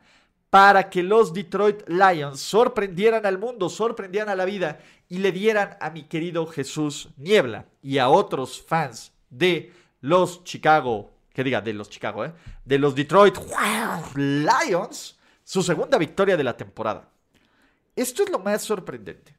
para 0.51 0.91
que 0.91 1.03
los 1.03 1.33
Detroit 1.33 1.89
Lions 1.89 2.41
sorprendieran 2.41 3.25
al 3.25 3.39
mundo, 3.39 3.69
sorprendieran 3.69 4.29
a 4.29 4.37
la 4.37 4.45
vida 4.45 4.81
y 5.11 5.19
le 5.19 5.33
dieran 5.33 5.77
a 5.81 5.91
mi 5.91 6.05
querido 6.05 6.47
Jesús 6.47 7.11
Niebla 7.17 7.67
y 7.83 7.99
a 7.99 8.09
otros 8.09 8.63
fans 8.63 9.13
de 9.29 9.73
los 10.01 10.45
Chicago, 10.45 11.11
que 11.35 11.43
diga, 11.45 11.61
de 11.61 11.75
los 11.75 11.91
Chicago, 11.91 12.25
¿eh? 12.25 12.33
de 12.65 12.79
los 12.79 12.95
Detroit 12.95 13.37
Lions, 14.15 15.19
su 15.43 15.63
segunda 15.65 15.99
victoria 15.99 16.37
de 16.37 16.45
la 16.45 16.57
temporada. 16.57 17.11
Esto 17.95 18.23
es 18.23 18.31
lo 18.31 18.39
más 18.39 18.63
sorprendente. 18.63 19.37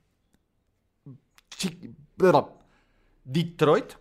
Detroit, 3.23 3.93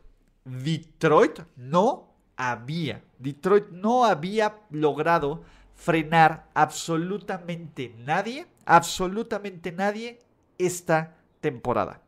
Detroit 0.45 1.41
no 1.57 2.15
había, 2.37 3.01
Detroit 3.17 3.69
no 3.69 4.05
había 4.05 4.57
logrado 4.71 5.45
frenar 5.77 6.51
absolutamente 6.53 7.95
nadie, 7.97 8.49
absolutamente 8.67 9.71
nadie 9.71 10.19
esta 10.59 11.17
temporada. 11.41 12.03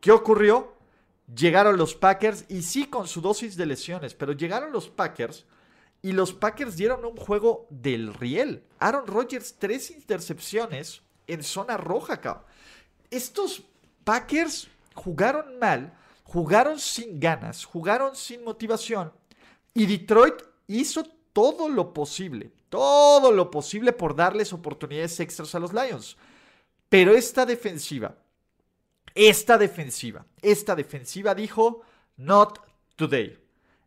¿Qué 0.00 0.12
ocurrió? 0.12 0.74
Llegaron 1.34 1.76
los 1.76 1.94
Packers 1.94 2.44
y 2.48 2.62
sí 2.62 2.86
con 2.86 3.08
su 3.08 3.20
dosis 3.20 3.56
de 3.56 3.66
lesiones, 3.66 4.14
pero 4.14 4.32
llegaron 4.32 4.72
los 4.72 4.88
Packers 4.88 5.44
y 6.02 6.12
los 6.12 6.32
Packers 6.32 6.76
dieron 6.76 7.04
un 7.04 7.16
juego 7.16 7.66
del 7.70 8.14
riel. 8.14 8.62
Aaron 8.78 9.06
Rodgers, 9.06 9.56
tres 9.58 9.90
intercepciones 9.90 11.02
en 11.26 11.42
zona 11.42 11.76
roja, 11.76 12.14
acá. 12.14 12.44
Estos 13.10 13.64
Packers 14.04 14.68
jugaron 14.94 15.58
mal 15.58 15.92
jugaron 16.26 16.78
sin 16.78 17.20
ganas, 17.20 17.64
jugaron 17.64 18.16
sin 18.16 18.44
motivación 18.44 19.12
y 19.72 19.86
Detroit 19.86 20.42
hizo 20.66 21.04
todo 21.32 21.68
lo 21.68 21.92
posible, 21.92 22.52
todo 22.68 23.30
lo 23.30 23.50
posible 23.50 23.92
por 23.92 24.16
darles 24.16 24.52
oportunidades 24.52 25.20
extras 25.20 25.54
a 25.54 25.60
los 25.60 25.72
Lions. 25.72 26.16
Pero 26.88 27.14
esta 27.14 27.46
defensiva, 27.46 28.16
esta 29.16 29.56
defensiva, 29.56 30.26
esta 30.42 30.76
defensiva 30.76 31.34
dijo, 31.34 31.82
not 32.18 32.60
today. 32.96 33.38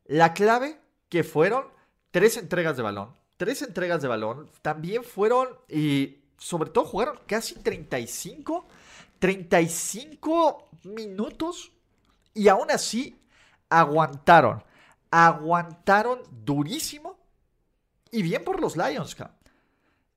La 0.05 0.33
clave 0.33 0.81
que 1.07 1.23
fueron 1.23 1.65
tres 2.11 2.35
entregas 2.35 2.75
de 2.75 2.83
balón, 2.83 3.15
tres 3.37 3.61
entregas 3.61 4.01
de 4.01 4.07
balón, 4.07 4.49
también 4.63 5.03
fueron, 5.03 5.49
y 5.69 6.17
sobre 6.37 6.71
todo 6.71 6.85
jugaron 6.85 7.19
casi 7.27 7.55
35, 7.55 8.67
35 9.19 10.69
minutos 10.83 11.71
y 12.33 12.47
aún 12.47 12.71
así, 12.71 13.21
aguantaron. 13.69 14.63
Aguantaron 15.11 16.21
durísimo 16.45 17.17
Y 18.11 18.21
bien 18.21 18.43
por 18.43 18.61
los 18.61 18.77
Lions, 18.77 19.17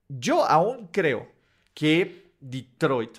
Yo 0.09 0.45
aún 0.45 0.89
creo 0.89 1.31
que 1.75 2.35
Detroit 2.41 3.19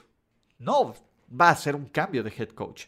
no 0.60 0.94
va 1.40 1.50
a 1.50 1.56
ser 1.56 1.76
un 1.76 1.88
cambio 1.88 2.24
de 2.24 2.34
head 2.36 2.50
coach. 2.50 2.86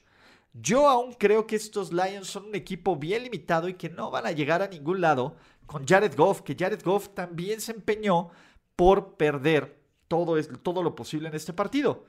Yo 0.54 0.88
aún 0.88 1.14
creo 1.14 1.46
que 1.46 1.58
estos 1.58 1.92
Lions 1.92 2.28
son 2.28 2.46
un 2.46 2.56
equipo 2.56 2.96
bien 2.96 3.24
limitado 3.24 3.68
y 3.68 3.74
que 3.74 3.90
no 3.90 4.10
van 4.10 4.26
a 4.26 4.32
llegar 4.32 4.62
a 4.62 4.68
ningún 4.68 5.02
lado 5.02 5.36
con 5.66 5.86
Jared 5.86 6.16
Goff, 6.16 6.42
que 6.42 6.56
Jared 6.58 6.82
Goff 6.84 7.10
también 7.10 7.60
se 7.60 7.74
empeñó 7.74 8.30
por 8.76 9.16
perder 9.16 9.78
todo, 10.08 10.42
todo 10.60 10.84
lo 10.84 10.96
posible 10.96 11.28
en 11.28 11.36
este 11.36 11.54
partido. 11.54 12.06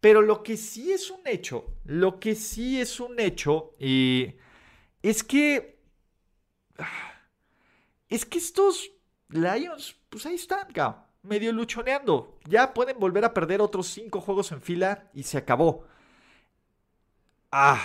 Pero 0.00 0.22
lo 0.22 0.42
que 0.42 0.56
sí 0.56 0.92
es 0.92 1.10
un 1.10 1.26
hecho, 1.26 1.76
lo 1.84 2.18
que 2.18 2.34
sí 2.34 2.80
es 2.80 3.00
un 3.00 3.18
hecho, 3.20 3.72
eh, 3.78 4.38
es 5.02 5.22
que. 5.22 5.80
Es 8.08 8.26
que 8.26 8.38
estos 8.38 8.90
Lions, 9.28 9.96
pues 10.10 10.26
ahí 10.26 10.34
están, 10.34 10.68
medio 11.24 11.52
luchoneando. 11.52 12.38
Ya 12.46 12.72
pueden 12.74 12.98
volver 12.98 13.24
a 13.24 13.34
perder 13.34 13.60
otros 13.60 13.88
cinco 13.88 14.20
juegos 14.20 14.52
en 14.52 14.60
fila 14.60 15.10
y 15.12 15.24
se 15.24 15.38
acabó. 15.38 15.84
Ah, 17.50 17.80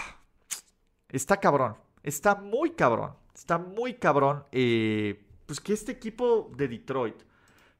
está 1.10 1.38
cabrón. 1.38 1.76
Está 2.04 2.36
muy 2.36 2.72
cabrón. 2.72 3.16
Está 3.34 3.58
muy 3.58 3.96
cabrón. 3.96 4.46
Eh, 4.52 5.26
pues 5.46 5.60
que 5.60 5.74
este 5.74 5.92
equipo 5.92 6.52
de 6.56 6.68
Detroit 6.68 7.16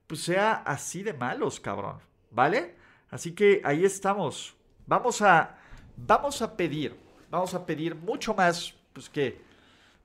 pues 0.10 0.22
sea 0.24 0.54
así 0.66 1.04
de 1.04 1.14
malos, 1.14 1.60
cabrón. 1.60 2.00
¿Vale? 2.32 2.76
Así 3.12 3.34
que 3.34 3.62
ahí 3.64 3.86
estamos. 3.86 4.56
Vamos 4.88 5.22
a, 5.22 5.56
vamos 5.96 6.42
a 6.42 6.58
pedir, 6.58 6.96
vamos 7.30 7.54
a 7.54 7.64
pedir 7.64 7.94
mucho 7.94 8.34
más, 8.34 8.74
pues 8.92 9.08
que, 9.08 9.40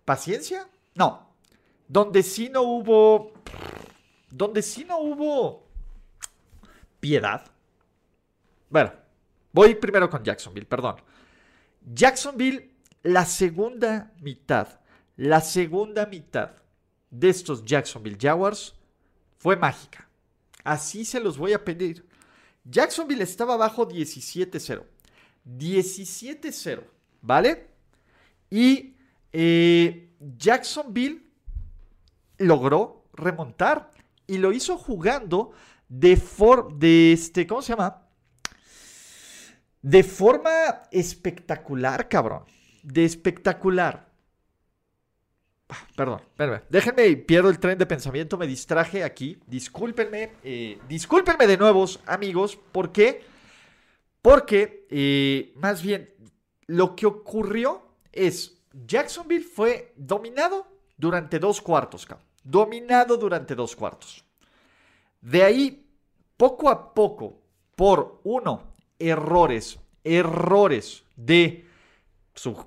paciencia. 0.04 0.68
No, 0.94 1.26
donde 1.88 2.22
sí 2.22 2.50
no 2.50 2.62
hubo, 2.62 3.32
donde 4.36 4.62
sí 4.62 4.84
no 4.84 4.98
hubo 4.98 5.68
piedad. 6.98 7.44
Bueno, 8.68 8.92
voy 9.52 9.76
primero 9.76 10.10
con 10.10 10.24
Jacksonville, 10.24 10.66
perdón. 10.66 10.96
Jacksonville, 11.82 12.74
la 13.02 13.24
segunda 13.26 14.12
mitad, 14.20 14.80
la 15.16 15.40
segunda 15.40 16.06
mitad 16.06 16.50
de 17.10 17.28
estos 17.28 17.64
Jacksonville 17.64 18.18
Jaguars 18.20 18.74
fue 19.38 19.54
mágica. 19.54 20.08
Así 20.64 21.04
se 21.04 21.20
los 21.20 21.38
voy 21.38 21.52
a 21.52 21.64
pedir. 21.64 22.04
Jacksonville 22.64 23.22
estaba 23.22 23.54
abajo 23.54 23.86
17-0. 23.86 24.82
17-0, 25.46 26.82
¿vale? 27.20 27.68
Y 28.50 28.96
eh, 29.32 30.10
Jacksonville 30.38 31.22
logró 32.38 33.04
remontar 33.12 33.93
y 34.26 34.38
lo 34.38 34.52
hizo 34.52 34.76
jugando 34.78 35.52
de 35.88 36.16
forma, 36.16 36.74
de 36.76 37.12
este, 37.12 37.46
¿cómo 37.46 37.62
se 37.62 37.72
llama? 37.72 38.02
De 39.82 40.02
forma 40.02 40.82
espectacular, 40.90 42.08
cabrón. 42.08 42.44
De 42.82 43.04
espectacular. 43.04 44.08
Ah, 45.68 45.86
perdón. 45.96 46.22
Déjenme, 46.70 47.16
pierdo 47.16 47.50
el 47.50 47.58
tren 47.58 47.78
de 47.78 47.86
pensamiento, 47.86 48.36
me 48.36 48.46
distraje 48.46 49.04
aquí. 49.04 49.38
Discúlpenme, 49.46 50.32
eh, 50.42 50.78
discúlpenme 50.88 51.46
de 51.46 51.56
nuevos, 51.56 52.00
amigos. 52.06 52.58
¿Por 52.72 52.92
qué? 52.92 53.22
Porque, 54.22 54.86
eh, 54.90 55.52
más 55.56 55.82
bien, 55.82 56.14
lo 56.66 56.96
que 56.96 57.06
ocurrió 57.06 57.82
es, 58.12 58.62
Jacksonville 58.72 59.44
fue 59.44 59.92
dominado 59.96 60.66
durante 60.96 61.38
dos 61.38 61.60
cuartos, 61.60 62.06
cabrón. 62.06 62.26
Dominado 62.44 63.16
durante 63.16 63.54
dos 63.54 63.74
cuartos. 63.74 64.24
De 65.20 65.42
ahí, 65.42 65.86
poco 66.36 66.68
a 66.68 66.94
poco, 66.94 67.40
por 67.74 68.20
uno, 68.24 68.74
errores, 68.98 69.78
errores 70.04 71.02
de 71.16 71.66
su, 72.34 72.64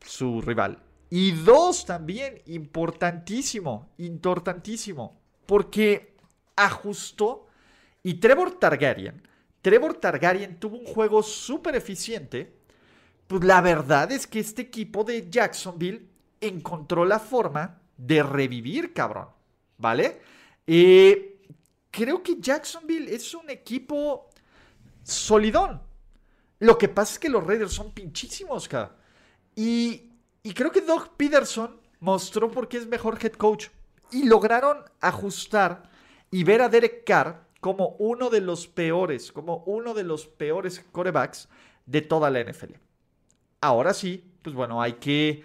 su 0.00 0.40
rival. 0.40 0.82
Y 1.10 1.32
dos, 1.32 1.84
también, 1.84 2.40
importantísimo, 2.46 3.90
importantísimo, 3.98 5.20
porque 5.46 6.16
ajustó 6.56 7.46
y 8.02 8.14
Trevor 8.14 8.58
Targaryen, 8.58 9.22
Trevor 9.62 9.94
Targaryen 9.94 10.60
tuvo 10.60 10.78
un 10.78 10.86
juego 10.86 11.24
súper 11.24 11.74
eficiente, 11.74 12.56
pues 13.26 13.42
la 13.42 13.60
verdad 13.60 14.12
es 14.12 14.26
que 14.28 14.38
este 14.38 14.62
equipo 14.62 15.02
de 15.02 15.28
Jacksonville 15.28 16.06
encontró 16.40 17.04
la 17.04 17.18
forma 17.18 17.80
de 17.96 18.22
revivir, 18.22 18.92
cabrón, 18.92 19.28
¿vale? 19.78 20.20
Eh, 20.66 21.40
creo 21.90 22.22
que 22.22 22.36
Jacksonville 22.40 23.14
es 23.14 23.34
un 23.34 23.50
equipo 23.50 24.28
solidón. 25.02 25.80
Lo 26.58 26.76
que 26.78 26.88
pasa 26.88 27.14
es 27.14 27.18
que 27.18 27.28
los 27.28 27.46
Raiders 27.46 27.72
son 27.72 27.92
pinchísimos, 27.92 28.66
acá. 28.66 28.96
Y, 29.54 30.10
y 30.42 30.52
creo 30.52 30.70
que 30.70 30.80
Doug 30.80 31.16
Peterson 31.16 31.80
mostró 32.00 32.50
por 32.50 32.68
qué 32.68 32.78
es 32.78 32.86
mejor 32.86 33.18
head 33.22 33.32
coach. 33.32 33.68
Y 34.10 34.24
lograron 34.24 34.84
ajustar 35.00 35.90
y 36.30 36.44
ver 36.44 36.62
a 36.62 36.68
Derek 36.68 37.04
Carr 37.04 37.46
como 37.60 37.96
uno 37.98 38.30
de 38.30 38.40
los 38.40 38.68
peores, 38.68 39.32
como 39.32 39.64
uno 39.66 39.94
de 39.94 40.04
los 40.04 40.26
peores 40.26 40.84
corebacks 40.92 41.48
de 41.86 42.02
toda 42.02 42.30
la 42.30 42.40
NFL. 42.42 42.74
Ahora 43.60 43.94
sí, 43.94 44.22
pues 44.42 44.54
bueno, 44.54 44.80
hay 44.80 44.94
que, 44.94 45.44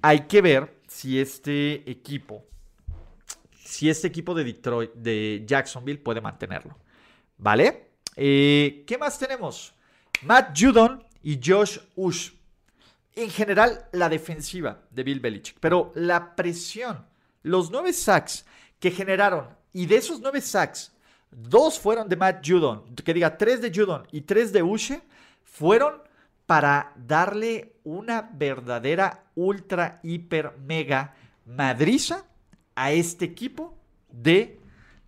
hay 0.00 0.20
que 0.20 0.40
ver 0.40 0.77
si 0.88 1.20
este 1.20 1.88
equipo, 1.88 2.44
si 3.62 3.88
este 3.88 4.08
equipo 4.08 4.34
de 4.34 4.44
Detroit, 4.44 4.92
de 4.94 5.44
Jacksonville 5.46 6.00
puede 6.00 6.20
mantenerlo. 6.20 6.76
¿Vale? 7.36 7.90
Eh, 8.16 8.82
¿Qué 8.86 8.98
más 8.98 9.18
tenemos? 9.18 9.74
Matt 10.22 10.58
Judon 10.58 11.04
y 11.22 11.38
Josh 11.42 11.78
Ush. 11.94 12.32
En 13.14 13.30
general, 13.30 13.88
la 13.92 14.08
defensiva 14.08 14.82
de 14.90 15.02
Bill 15.02 15.20
Belichick. 15.20 15.58
Pero 15.60 15.92
la 15.94 16.34
presión, 16.34 17.06
los 17.42 17.70
nueve 17.70 17.92
sacks 17.92 18.44
que 18.80 18.90
generaron, 18.90 19.48
y 19.72 19.86
de 19.86 19.96
esos 19.96 20.20
nueve 20.20 20.40
sacks, 20.40 20.92
dos 21.30 21.78
fueron 21.78 22.08
de 22.08 22.16
Matt 22.16 22.44
Judon, 22.46 22.94
que 22.94 23.14
diga 23.14 23.36
tres 23.36 23.60
de 23.60 23.72
Judon 23.74 24.06
y 24.12 24.22
tres 24.22 24.52
de 24.52 24.62
Ushe, 24.62 25.02
fueron 25.44 26.07
para 26.48 26.94
darle 26.96 27.74
una 27.84 28.22
verdadera 28.32 29.24
ultra, 29.34 30.00
hiper, 30.02 30.56
mega 30.64 31.14
madriza 31.44 32.24
a 32.74 32.90
este 32.90 33.26
equipo 33.26 33.76
de 34.08 34.58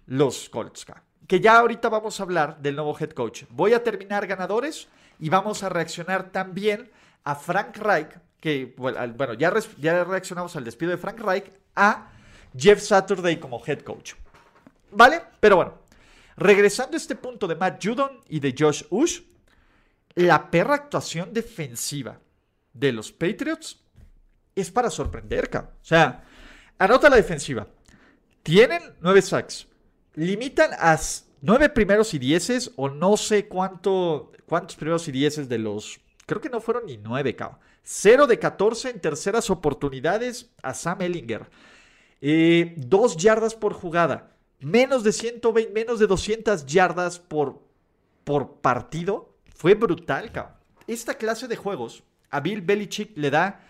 los 0.05 0.51
Colts 0.51 0.85
que 1.27 1.41
ya 1.41 1.59
ahorita 1.59 1.89
vamos 1.89 2.21
a 2.21 2.25
hablar 2.25 2.61
del 2.61 2.75
nuevo 2.75 2.95
head 2.99 3.13
coach. 3.13 3.45
Voy 3.51 3.73
a 3.73 3.83
terminar 3.83 4.27
ganadores 4.27 4.89
y 5.19 5.31
vamos 5.31 5.63
a 5.63 5.71
reaccionar 5.71 6.31
también 6.31 6.91
a 7.25 7.37
Frank 7.37 7.77
Reich, 7.79 8.19
que, 8.39 8.75
bueno, 8.77 9.33
ya, 9.35 9.51
ya 9.79 10.05
reaccionamos 10.05 10.57
al 10.57 10.65
despido 10.65 10.91
de 10.91 10.99
Frank 10.99 11.21
Reich, 11.21 11.45
a 11.75 12.11
Jeff 12.55 12.83
Saturday 12.83 13.39
como 13.39 13.63
head 13.65 13.79
coach. 13.81 14.15
¿Vale? 14.91 15.23
Pero 15.39 15.57
bueno, 15.57 15.75
regresando 16.37 16.97
a 16.97 16.99
este 16.99 17.15
punto 17.15 17.47
de 17.47 17.55
Matt 17.55 17.83
Judon 17.83 18.19
y 18.29 18.41
de 18.41 18.53
Josh 18.59 18.83
Ush, 18.91 19.21
la 20.15 20.51
perra 20.51 20.75
actuación 20.75 21.33
defensiva 21.33 22.21
de 22.73 22.93
los 22.93 23.13
Patriots 23.13 23.81
es 24.55 24.71
para 24.71 24.91
sorprender, 24.91 25.49
cabrón. 25.49 25.73
O 25.81 25.85
sea, 25.85 26.25
anota 26.79 27.09
la 27.09 27.17
defensiva. 27.17 27.67
Tienen 28.43 28.83
nueve 29.01 29.23
sacks, 29.23 29.67
limitan 30.15 30.71
a 30.79 30.99
nueve 31.43 31.69
primeros 31.69 32.15
y 32.15 32.19
dieces 32.19 32.73
o 32.77 32.89
no 32.89 33.17
sé 33.17 33.49
cuánto, 33.49 34.33
cuántos 34.47 34.77
primeros 34.77 35.07
y 35.09 35.13
dieces 35.13 35.49
de 35.49 35.59
los... 35.59 36.01
Creo 36.27 36.41
que 36.41 36.49
no 36.49 36.61
fueron 36.61 36.87
ni 36.87 36.97
nueve, 36.97 37.35
cabrón. 37.35 37.59
0 37.83 38.27
de 38.27 38.39
14 38.39 38.91
en 38.91 39.01
terceras 39.01 39.51
oportunidades 39.51 40.51
a 40.63 40.75
Sam 40.75 41.03
Ellinger. 41.03 41.49
Eh, 42.21 42.75
dos 42.77 43.17
yardas 43.17 43.55
por 43.55 43.73
jugada. 43.73 44.37
Menos 44.61 45.03
de 45.03 45.13
120, 45.13 45.73
menos 45.73 45.99
de 45.99 46.07
200 46.07 46.67
yardas 46.67 47.19
por 47.19 47.63
partido. 48.61 49.30
Fue 49.61 49.75
brutal, 49.75 50.33
cabrón. 50.33 50.57
Esta 50.87 51.13
clase 51.13 51.47
de 51.47 51.55
juegos 51.55 52.03
a 52.31 52.41
Bill 52.41 52.63
Belichick 52.63 53.15
le 53.19 53.29
da 53.29 53.61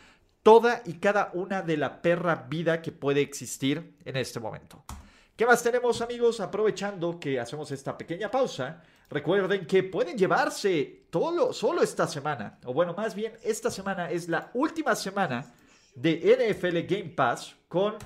toda 0.40 0.82
y 0.86 1.00
cada 1.00 1.32
una 1.34 1.62
de 1.62 1.76
la 1.76 2.00
perra 2.00 2.46
vida 2.48 2.80
que 2.80 2.92
puede 2.92 3.22
existir 3.22 3.96
en 4.04 4.16
este 4.16 4.38
momento. 4.38 4.84
¿Qué 5.34 5.44
más 5.44 5.64
tenemos 5.64 6.00
amigos? 6.00 6.38
Aprovechando 6.38 7.18
que 7.18 7.40
hacemos 7.40 7.72
esta 7.72 7.98
pequeña 7.98 8.30
pausa, 8.30 8.84
recuerden 9.08 9.66
que 9.66 9.82
pueden 9.82 10.16
llevarse 10.16 11.06
todo, 11.10 11.52
solo 11.52 11.82
esta 11.82 12.06
semana, 12.06 12.60
o 12.66 12.72
bueno, 12.72 12.94
más 12.94 13.12
bien 13.12 13.32
esta 13.42 13.68
semana 13.68 14.12
es 14.12 14.28
la 14.28 14.52
última 14.54 14.94
semana 14.94 15.52
de 15.96 16.36
NFL 16.38 16.86
Game 16.86 17.10
Pass 17.16 17.56
con, 17.66 17.96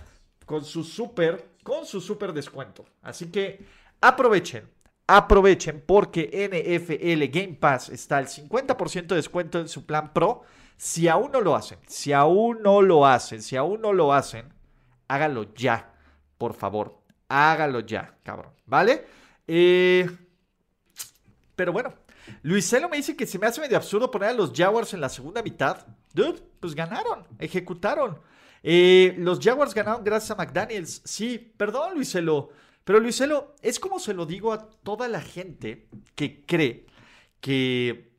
con 0.46 0.64
su 0.64 0.84
super 0.84 1.50
con 1.62 1.84
su 1.84 2.00
super 2.00 2.32
descuento. 2.32 2.86
Así 3.02 3.30
que 3.30 3.62
aprovechen, 4.00 4.70
aprovechen 5.06 5.82
porque 5.86 6.48
NFL 6.50 7.24
Game 7.30 7.54
Pass 7.54 7.88
está 7.88 8.18
al 8.18 8.26
50% 8.26 9.06
de 9.08 9.16
descuento 9.16 9.58
en 9.60 9.68
su 9.68 9.84
plan 9.86 10.12
Pro. 10.12 10.42
Si 10.76 11.08
aún 11.08 11.30
no 11.32 11.40
lo 11.40 11.54
hacen, 11.54 11.78
si 11.86 12.12
aún 12.12 12.62
no 12.62 12.82
lo 12.82 13.06
hacen, 13.06 13.42
si 13.42 13.56
aún 13.56 13.80
no 13.80 13.92
lo 13.92 14.12
hacen, 14.12 14.52
háganlo 15.08 15.54
ya, 15.54 15.94
por 16.36 16.54
favor 16.54 17.04
Hágalo 17.28 17.80
ya, 17.80 18.16
cabrón. 18.22 18.52
¿Vale? 18.66 19.06
Eh, 19.46 20.08
pero 21.56 21.72
bueno, 21.72 21.94
Luiselo 22.42 22.88
me 22.88 22.96
dice 22.96 23.16
que 23.16 23.26
se 23.26 23.38
me 23.38 23.46
hace 23.46 23.60
medio 23.60 23.76
absurdo 23.76 24.10
poner 24.10 24.30
a 24.30 24.34
los 24.34 24.52
Jaguars 24.54 24.92
en 24.94 25.00
la 25.00 25.08
segunda 25.08 25.42
mitad. 25.42 25.86
Dude, 26.12 26.40
pues 26.60 26.74
ganaron, 26.74 27.26
ejecutaron. 27.38 28.20
Eh, 28.62 29.14
los 29.18 29.40
Jaguars 29.40 29.74
ganaron 29.74 30.04
gracias 30.04 30.30
a 30.30 30.36
McDaniels. 30.36 31.02
Sí, 31.04 31.38
perdón, 31.56 31.94
Luiselo. 31.94 32.50
Pero 32.84 33.00
Luiselo, 33.00 33.56
es 33.62 33.80
como 33.80 33.98
se 33.98 34.14
lo 34.14 34.26
digo 34.26 34.52
a 34.52 34.68
toda 34.68 35.08
la 35.08 35.20
gente 35.20 35.88
que 36.14 36.44
cree 36.44 36.86
que 37.40 38.14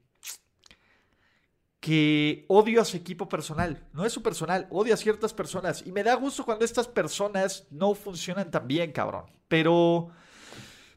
que 1.86 2.46
odio 2.48 2.82
a 2.82 2.86
su 2.86 2.98
equipo 2.98 3.30
personal. 3.30 3.88
No 3.94 4.06
es 4.06 4.12
su 4.12 4.24
personal, 4.24 4.66
odio 4.72 4.96
a 4.96 4.98
ciertas 4.98 5.36
personas. 5.36 5.86
Y 5.86 5.92
me 5.92 6.02
da 6.02 6.16
gusto 6.16 6.44
cuando 6.44 6.66
estas 6.66 6.88
personas 6.88 7.68
no 7.70 7.94
funcionan 7.94 8.50
tan 8.50 8.68
bien, 8.68 8.92
cabrón. 8.92 9.26
Pero, 9.48 10.10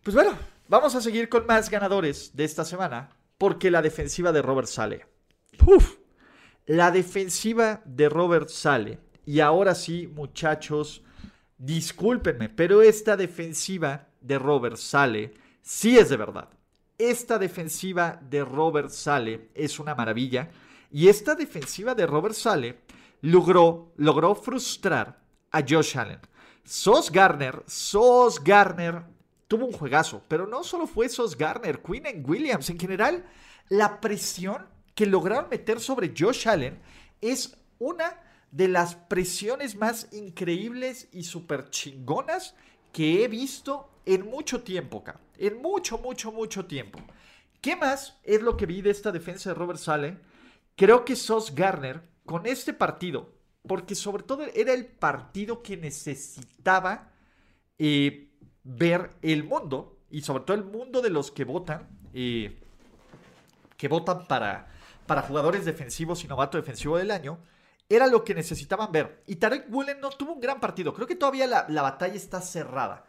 pues 0.02 0.14
bueno, 0.14 0.30
vamos 0.66 0.94
a 0.94 1.02
seguir 1.02 1.28
con 1.28 1.44
más 1.44 1.68
ganadores 1.68 2.34
de 2.34 2.44
esta 2.44 2.64
semana. 2.64 3.10
Porque 3.36 3.70
la 3.70 3.82
defensiva 3.82 4.32
de 4.32 4.40
Robert 4.40 4.66
sale. 4.66 5.04
Uf, 5.66 5.96
la 6.64 6.90
defensiva 6.90 7.82
de 7.84 8.08
Robert 8.08 8.48
sale. 8.48 8.98
Y 9.26 9.40
ahora 9.40 9.74
sí, 9.74 10.06
muchachos, 10.06 11.04
discúlpenme, 11.58 12.48
pero 12.48 12.82
esta 12.82 13.16
defensiva 13.16 14.06
de 14.20 14.38
Robert 14.38 14.76
sale 14.76 15.34
sí 15.68 15.98
es 15.98 16.08
de 16.08 16.16
verdad. 16.16 16.48
Esta 16.96 17.38
defensiva 17.38 18.18
de 18.28 18.44
Robert 18.44 18.90
Sale 18.90 19.50
es 19.54 19.78
una 19.78 19.94
maravilla. 19.94 20.50
Y 20.90 21.08
esta 21.08 21.34
defensiva 21.34 21.94
de 21.94 22.06
Robert 22.06 22.34
Sale 22.34 22.80
logró, 23.20 23.92
logró 23.96 24.34
frustrar 24.34 25.20
a 25.50 25.60
Josh 25.60 25.96
Allen. 25.96 26.20
Sos 26.64 27.12
Garner, 27.12 27.62
Sos 27.66 28.42
Garner 28.42 29.02
tuvo 29.46 29.66
un 29.66 29.72
juegazo, 29.72 30.22
pero 30.26 30.46
no 30.46 30.64
solo 30.64 30.86
fue 30.86 31.08
Sos 31.08 31.36
Garner, 31.36 31.80
Quinn 31.80 32.24
Williams. 32.26 32.68
En 32.70 32.80
general, 32.80 33.24
la 33.68 34.00
presión 34.00 34.66
que 34.94 35.06
lograron 35.06 35.48
meter 35.50 35.80
sobre 35.80 36.12
Josh 36.18 36.48
Allen 36.48 36.80
es 37.20 37.56
una 37.78 38.20
de 38.50 38.68
las 38.68 38.94
presiones 38.94 39.76
más 39.76 40.08
increíbles 40.12 41.08
y 41.12 41.24
súper 41.24 41.70
chingonas 41.70 42.54
que 42.92 43.24
he 43.24 43.28
visto 43.28 43.90
en 44.06 44.28
mucho 44.28 44.62
tiempo, 44.62 44.98
acá. 44.98 45.20
En 45.36 45.60
mucho, 45.60 45.98
mucho, 45.98 46.32
mucho 46.32 46.66
tiempo. 46.66 46.98
¿Qué 47.60 47.76
más 47.76 48.18
es 48.24 48.42
lo 48.42 48.56
que 48.56 48.66
vi 48.66 48.82
de 48.82 48.90
esta 48.90 49.12
defensa 49.12 49.50
de 49.50 49.54
Robert 49.54 49.78
Sale? 49.78 50.18
Creo 50.76 51.04
que 51.04 51.16
Sos 51.16 51.54
Garner, 51.54 52.02
con 52.24 52.46
este 52.46 52.72
partido, 52.72 53.32
porque 53.66 53.94
sobre 53.94 54.22
todo 54.22 54.44
era 54.54 54.72
el 54.72 54.86
partido 54.86 55.62
que 55.62 55.76
necesitaba 55.76 57.12
eh, 57.78 58.30
ver 58.64 59.10
el 59.22 59.44
mundo, 59.44 59.98
y 60.10 60.22
sobre 60.22 60.44
todo 60.44 60.56
el 60.56 60.64
mundo 60.64 61.02
de 61.02 61.10
los 61.10 61.30
que 61.30 61.44
votan, 61.44 61.88
eh, 62.14 62.58
que 63.76 63.88
votan 63.88 64.26
para, 64.26 64.68
para 65.06 65.22
jugadores 65.22 65.64
defensivos 65.64 66.24
y 66.24 66.28
novato 66.28 66.56
defensivo 66.56 66.96
del 66.96 67.10
año, 67.10 67.38
era 67.88 68.06
lo 68.06 68.24
que 68.24 68.34
necesitaban 68.34 68.92
ver. 68.92 69.22
Y 69.26 69.36
Tarek 69.36 69.72
Woolen 69.72 70.00
no 70.00 70.10
tuvo 70.10 70.34
un 70.34 70.40
gran 70.40 70.60
partido. 70.60 70.92
Creo 70.94 71.06
que 71.06 71.16
todavía 71.16 71.46
la, 71.46 71.66
la 71.68 71.82
batalla 71.82 72.14
está 72.14 72.40
cerrada. 72.40 73.06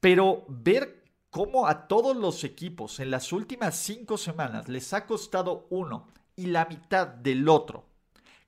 Pero 0.00 0.44
ver 0.48 1.04
cómo 1.30 1.66
a 1.66 1.88
todos 1.88 2.16
los 2.16 2.44
equipos 2.44 3.00
en 3.00 3.10
las 3.10 3.32
últimas 3.32 3.76
cinco 3.76 4.18
semanas 4.18 4.68
les 4.68 4.92
ha 4.92 5.06
costado 5.06 5.66
uno 5.70 6.08
y 6.36 6.46
la 6.46 6.66
mitad 6.66 7.06
del 7.06 7.48
otro 7.48 7.92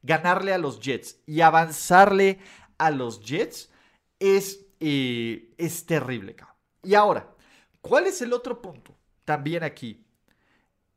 ganarle 0.05 0.53
a 0.53 0.59
los 0.59 0.81
Jets 0.81 1.19
y 1.27 1.41
avanzarle 1.41 2.39
a 2.79 2.91
los 2.91 3.21
Jets 3.21 3.71
es, 4.19 4.67
eh, 4.79 5.55
es 5.57 5.87
terrible. 5.87 6.37
Y 6.83 6.95
ahora, 6.95 7.35
¿cuál 7.81 8.07
es 8.07 8.21
el 8.23 8.33
otro 8.33 8.61
punto? 8.61 8.95
También 9.25 9.65
aquí. 9.65 10.05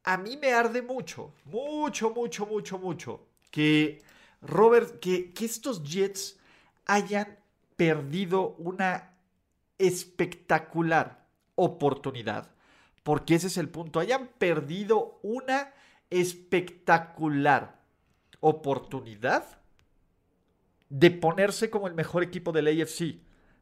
A 0.04 0.17
mí 0.17 0.38
me 0.38 0.54
arde 0.54 0.82
mucho, 0.82 1.34
mucho, 1.45 2.12
mucho, 2.12 2.45
mucho, 2.45 2.78
mucho 2.78 3.28
que 3.50 4.04
Robert, 4.41 5.00
que, 5.00 5.34
que 5.34 5.45
estos 5.45 5.84
Jets 5.84 6.39
hayan 6.86 7.38
perdido 7.76 8.56
una 8.58 9.13
espectacular 9.78 11.26
oportunidad, 11.56 12.52
porque 13.04 13.36
ese 13.36 13.47
es 13.47 13.58
el 13.58 13.69
punto, 13.69 14.00
hayan 14.00 14.28
perdido 14.38 15.19
una 15.23 15.73
espectacular 16.10 17.80
oportunidad 18.39 19.60
de 20.89 21.12
ponerse 21.12 21.69
como 21.69 21.88
el 21.88 21.93
mejor 21.93 22.23
equipo 22.23 22.52
del 22.52 22.67
AFC. 22.67 23.19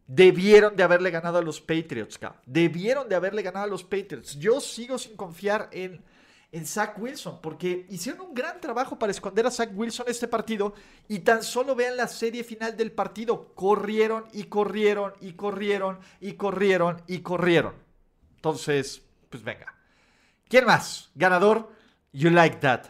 Debieron 0.07 0.75
de 0.75 0.83
haberle 0.83 1.09
ganado 1.09 1.39
a 1.39 1.41
los 1.41 1.59
Patriots, 1.59 2.19
Debieron 2.45 3.09
de 3.09 3.15
haberle 3.15 3.41
ganado 3.41 3.65
a 3.65 3.69
los 3.69 3.83
Patriots. 3.83 4.37
Yo 4.37 4.61
sigo 4.61 4.99
sin 4.99 5.15
confiar 5.15 5.69
en, 5.71 6.03
en 6.55 6.65
Zach 6.65 6.97
Wilson, 6.97 7.39
porque 7.41 7.85
hicieron 7.89 8.29
un 8.29 8.33
gran 8.33 8.61
trabajo 8.61 8.97
para 8.97 9.11
esconder 9.11 9.45
a 9.45 9.51
Zach 9.51 9.71
Wilson 9.73 10.05
este 10.07 10.25
partido. 10.25 10.73
Y 11.09 11.19
tan 11.19 11.43
solo 11.43 11.75
vean 11.75 11.97
la 11.97 12.07
serie 12.07 12.45
final 12.45 12.77
del 12.77 12.93
partido. 12.93 13.53
Corrieron 13.55 14.23
y 14.31 14.45
corrieron 14.45 15.11
y 15.19 15.33
corrieron 15.33 15.99
y 16.21 16.33
corrieron 16.35 17.01
y 17.07 17.19
corrieron. 17.19 17.73
Entonces, 18.37 19.01
pues 19.29 19.43
venga. 19.43 19.75
¿Quién 20.47 20.65
más? 20.65 21.11
Ganador. 21.15 21.73
You 22.13 22.29
like 22.29 22.55
that. 22.59 22.85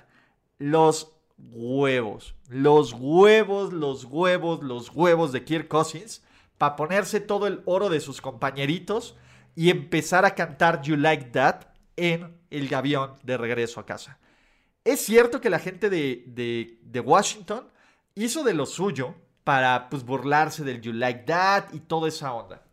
Los 0.60 1.14
huevos. 1.40 2.36
Los 2.48 2.94
huevos, 2.94 3.74
los 3.74 4.06
huevos, 4.06 4.62
los 4.62 4.92
huevos 4.92 5.32
de 5.32 5.44
Kirk 5.44 5.68
Cousins. 5.68 6.22
Para 6.60 6.76
ponerse 6.76 7.20
todo 7.20 7.48
el 7.48 7.64
oro 7.66 7.90
de 7.90 8.00
sus 8.00 8.22
compañeritos 8.22 9.16
y 9.56 9.72
empezar 9.72 10.24
a 10.24 10.36
cantar 10.36 10.84
You 10.84 10.98
Like 10.98 11.32
That 11.32 11.62
en 11.96 12.45
el 12.58 12.74
avión 12.74 13.16
de 13.24 13.38
regreso 13.38 13.80
a 13.80 13.86
casa. 13.86 14.20
Es 14.84 15.02
cierto 15.02 15.42
que 15.42 15.50
la 15.50 15.60
gente 15.60 15.90
de, 15.90 16.24
de, 16.82 17.00
Washington 17.00 17.68
hizo 18.14 18.44
de 18.44 18.54
lo 18.54 18.66
suyo 18.66 19.16
para 19.44 19.90
pues, 19.90 20.04
burlarse 20.04 20.64
del 20.64 20.82
You 20.82 20.94
Like 20.94 21.24
That 21.24 21.74
y 21.74 21.80
toda 21.80 22.08
esa 22.08 22.34
onda. 22.34 22.64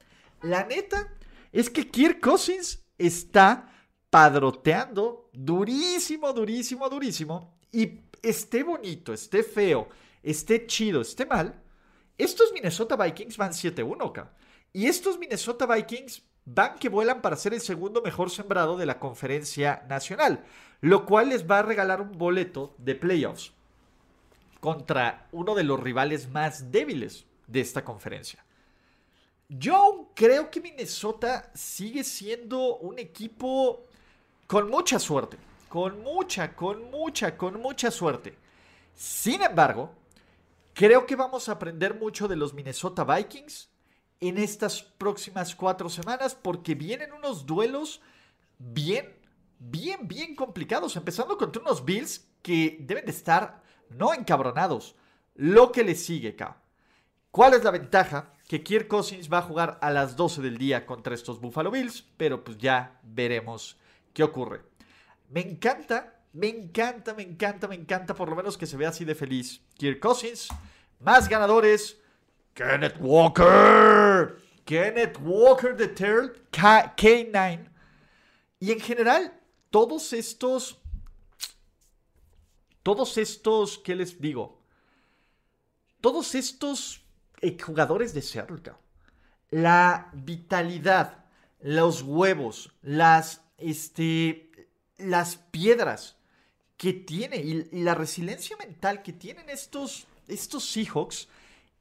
La 0.43 0.65
neta 0.65 1.15
es 1.53 1.71
que 1.71 1.89
Kirk 1.89 2.21
Cousins 2.21 2.85
está 2.99 3.73
padroteando 4.11 5.31
durísimo, 5.33 6.33
durísimo, 6.33 6.89
durísimo. 6.89 7.59
Y 7.73 8.01
esté 8.23 8.63
bonito, 8.63 9.13
esté 9.13 9.43
feo, 9.43 9.89
esté 10.23 10.67
chido, 10.67 11.01
esté 11.01 11.25
mal, 11.25 11.63
estos 12.19 12.53
Minnesota 12.53 12.97
Vikings 12.97 13.37
van 13.37 13.53
7-1 13.53 14.11
acá. 14.11 14.35
Y 14.73 14.87
estos 14.87 15.19
Minnesota 15.19 15.67
Vikings 15.67 16.23
van 16.45 16.79
que 16.79 16.89
vuelan 16.89 17.23
para 17.23 17.37
ser 17.37 17.55
el 17.55 17.61
segundo 17.61 18.03
mejor 18.03 18.31
sembrado 18.31 18.77
de 18.77 18.87
la 18.87 18.99
conferencia 18.99 19.85
nacional, 19.89 20.45
lo 20.81 21.07
cual 21.07 21.29
les 21.29 21.49
va 21.49 21.61
a 21.61 21.63
regalar 21.63 22.01
un 22.01 22.13
boleto 22.19 22.75
de 22.79 22.95
playoffs 22.95 23.53
contra 24.61 25.29
uno 25.33 25.55
de 25.55 25.65
los 25.65 25.81
rivales 25.81 26.29
más 26.31 26.71
débiles 26.71 27.27
de 27.47 27.61
esta 27.61 27.85
conferencia. 27.85 28.45
Yo 29.49 30.11
creo 30.15 30.51
que 30.51 30.61
Minnesota 30.61 31.51
sigue 31.55 32.05
siendo 32.05 32.77
un 32.77 32.99
equipo 32.99 33.85
con 34.47 34.71
mucha 34.71 34.99
suerte, 34.99 35.37
con 35.69 36.03
mucha, 36.03 36.55
con 36.55 36.91
mucha, 36.91 37.37
con 37.37 37.61
mucha 37.61 37.91
suerte. 37.91 38.35
Sin 38.95 39.43
embargo, 39.43 39.93
creo 40.73 41.07
que 41.07 41.17
vamos 41.17 41.49
a 41.49 41.53
aprender 41.53 41.95
mucho 41.95 42.29
de 42.29 42.37
los 42.37 42.55
Minnesota 42.55 43.05
Vikings 43.05 43.72
en 44.23 44.39
estas 44.39 44.83
próximas 44.83 45.57
cuatro 45.57 45.91
semanas 45.91 46.37
porque 46.41 46.77
vienen 46.77 47.13
unos 47.13 47.45
duelos 47.45 48.01
bien, 48.57 49.17
bien, 49.59 50.07
bien 50.07 50.37
complicados, 50.37 50.95
empezando 50.95 51.37
contra 51.37 51.61
unos 51.61 51.85
Bills 51.85 52.29
que 52.41 52.79
deben 52.81 53.05
de 53.05 53.11
estar 53.11 53.63
no 53.91 54.15
encabronados. 54.15 54.95
Lo 55.35 55.73
que 55.73 55.83
les 55.83 56.05
sigue 56.05 56.31
acá. 56.31 56.63
¿Cuál 57.33 57.55
es 57.55 57.65
la 57.65 57.73
ventaja? 57.73 58.33
Que 58.47 58.63
Kirk 58.63 58.87
Cousins 58.87 59.33
va 59.33 59.39
a 59.39 59.43
jugar 59.43 59.79
a 59.81 59.91
las 59.91 60.15
12 60.15 60.41
del 60.41 60.57
día 60.57 60.87
contra 60.87 61.15
estos 61.15 61.41
Buffalo 61.41 61.71
Bills, 61.71 62.05
pero 62.17 62.45
pues 62.45 62.59
ya 62.59 63.01
veremos 63.03 63.77
qué 64.13 64.23
ocurre. 64.23 64.61
Me 65.31 65.41
encanta, 65.41 66.21
me 66.33 66.49
encanta, 66.49 67.15
me 67.15 67.23
encanta, 67.23 67.67
me 67.67 67.75
encanta 67.75 68.15
por 68.15 68.29
lo 68.29 68.37
menos 68.37 68.57
que 68.57 68.67
se 68.67 68.77
vea 68.77 68.91
así 68.91 69.05
de 69.05 69.15
feliz. 69.15 69.63
Kirk 69.79 69.99
Cousins, 69.99 70.49
más 71.01 71.29
ganadores, 71.29 72.02
Kenneth 72.55 72.99
Walker. 73.01 74.39
Kenneth 74.67 75.19
Walker 75.21 75.75
the 75.75 75.89
third, 75.89 76.51
K9. 76.53 77.69
Y 78.61 78.71
en 78.73 78.81
general, 78.81 79.33
todos 79.71 80.13
estos. 80.13 80.79
Todos 82.83 83.17
estos, 83.17 83.79
¿qué 83.79 83.95
les 83.95 84.21
digo? 84.21 84.61
Todos 86.01 86.35
estos 86.35 87.03
jugadores 87.65 88.13
de 88.15 88.23
Seattle, 88.23 88.61
la 89.51 90.11
vitalidad, 90.13 91.25
los 91.61 92.03
huevos, 92.03 92.73
las, 92.83 93.41
este, 93.59 94.51
las 94.99 95.37
piedras 95.37 96.17
que 96.77 96.93
tiene 96.93 97.37
y, 97.37 97.83
la 97.83 97.95
resiliencia 97.95 98.57
mental 98.57 99.03
que 99.03 99.13
tienen 99.13 99.49
estos, 99.49 100.07
estos 100.27 100.65
Seahawks 100.65 101.29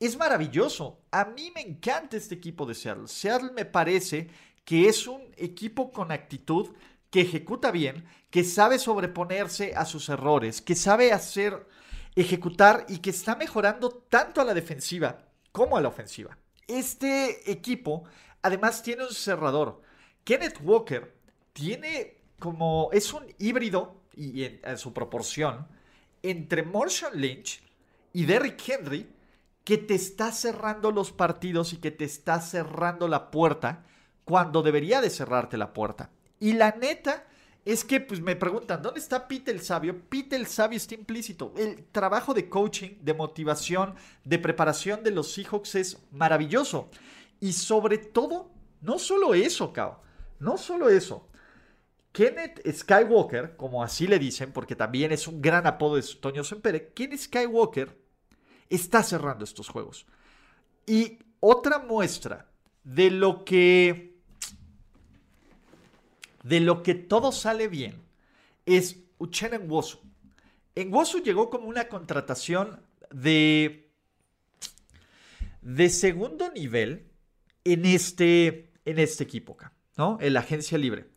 es 0.08 0.18
maravilloso. 0.18 1.00
A 1.12 1.26
mí 1.26 1.52
me 1.54 1.62
encanta 1.62 2.18
este 2.18 2.36
equipo 2.36 2.66
de 2.66 2.74
Seattle. 2.76 3.08
Seattle 3.08 3.52
me 3.52 3.66
parece 3.66 4.30
que 4.66 4.90
es 4.90 5.08
un 5.08 5.22
equipo 5.38 5.92
con 5.92 6.12
actitud, 6.12 6.70
que 7.10 7.22
ejecuta 7.22 7.72
bien, 7.72 8.06
que 8.30 8.44
sabe 8.44 8.80
sobreponerse 8.80 9.74
a 9.76 9.86
sus 9.86 10.10
errores, 10.10 10.62
que 10.62 10.76
sabe 10.76 11.12
hacer, 11.12 11.68
ejecutar 12.16 12.86
y 12.90 13.00
que 13.00 13.10
está 13.12 13.36
mejorando 13.36 13.90
tanto 13.90 14.42
a 14.42 14.46
la 14.46 14.54
defensiva 14.54 15.28
como 15.52 15.78
a 15.78 15.82
la 15.82 15.90
ofensiva. 15.90 16.38
Este 16.68 17.52
equipo 17.52 18.06
además 18.42 18.82
tiene 18.82 19.04
un 19.04 19.14
cerrador. 19.14 19.82
Kenneth 20.24 20.60
Walker 20.64 21.14
tiene 21.54 22.22
como, 22.40 22.90
es 22.92 23.14
un 23.14 23.26
híbrido 23.38 24.02
y 24.16 24.44
en, 24.44 24.78
su 24.78 24.94
proporción 24.94 25.68
entre 26.24 26.64
Marshall 26.64 27.20
Lynch 27.20 27.62
y 28.14 28.26
Derrick 28.26 28.62
Henry 28.68 29.08
que 29.72 29.78
te 29.78 29.96
está 29.96 30.34
cerrando 30.34 30.92
los 30.92 31.14
partidos 31.14 31.72
y 31.72 31.78
que 31.78 31.92
te 31.92 32.04
está 32.04 32.42
cerrando 32.42 33.08
la 33.08 33.32
puerta 33.32 33.86
cuando 34.26 34.64
debería 34.64 35.00
de 35.00 35.10
cerrarte 35.10 35.56
la 35.56 35.72
puerta. 35.72 36.10
Y 36.42 36.52
la 36.52 36.72
neta 36.72 37.26
es 37.64 37.86
que 37.86 38.02
pues 38.02 38.20
me 38.20 38.36
preguntan, 38.36 38.82
¿dónde 38.82 39.00
está 39.00 39.30
Pete 39.30 39.50
el 39.50 39.62
Sabio? 39.62 39.98
Pete 40.10 40.36
el 40.36 40.46
Sabio 40.48 40.76
está 40.76 40.96
implícito. 40.96 41.54
El 41.56 41.86
trabajo 41.86 42.34
de 42.34 42.50
coaching, 42.50 42.98
de 43.00 43.14
motivación, 43.14 43.96
de 44.26 44.40
preparación 44.40 45.04
de 45.04 45.12
los 45.12 45.32
Seahawks 45.32 45.76
es 45.76 46.00
maravilloso. 46.12 46.90
Y 47.40 47.54
sobre 47.54 47.98
todo, 47.98 48.52
no 48.82 49.00
solo 49.00 49.34
eso, 49.34 49.72
Cao, 49.72 50.02
no 50.40 50.58
solo 50.58 50.90
eso. 50.90 51.30
Kenneth 52.12 52.60
Skywalker, 52.70 53.56
como 53.56 53.86
así 53.86 54.06
le 54.06 54.20
dicen, 54.20 54.52
porque 54.52 54.76
también 54.76 55.14
es 55.14 55.30
un 55.30 55.42
gran 55.42 55.66
apodo 55.66 55.96
de 55.96 56.04
Toño 56.20 56.44
Sempere, 56.44 56.92
Kenneth 56.92 57.22
Skywalker 57.22 58.01
está 58.76 59.04
cerrando 59.04 59.44
estos 59.44 59.70
juegos. 59.70 60.06
Y 60.86 61.20
otra 61.40 61.80
muestra 61.80 62.50
de 62.84 63.12
lo 63.12 63.46
que 63.46 64.12
de 66.44 66.60
lo 66.60 66.82
que 66.82 66.96
todo 66.96 67.32
sale 67.32 67.68
bien 67.68 68.02
es 68.66 68.98
Uchenna 69.20 69.60
Nwosu. 69.60 70.00
Nwosu 70.76 71.20
llegó 71.20 71.50
como 71.50 71.68
una 71.68 71.88
contratación 71.88 72.82
de, 73.12 73.92
de 75.62 75.90
segundo 75.90 76.50
nivel 76.52 77.12
en 77.64 77.86
este, 77.86 78.72
en 78.86 79.00
este 79.00 79.24
equipo, 79.24 79.58
¿no? 79.98 80.18
En 80.20 80.34
la 80.34 80.40
agencia 80.40 80.78
libre. 80.78 81.10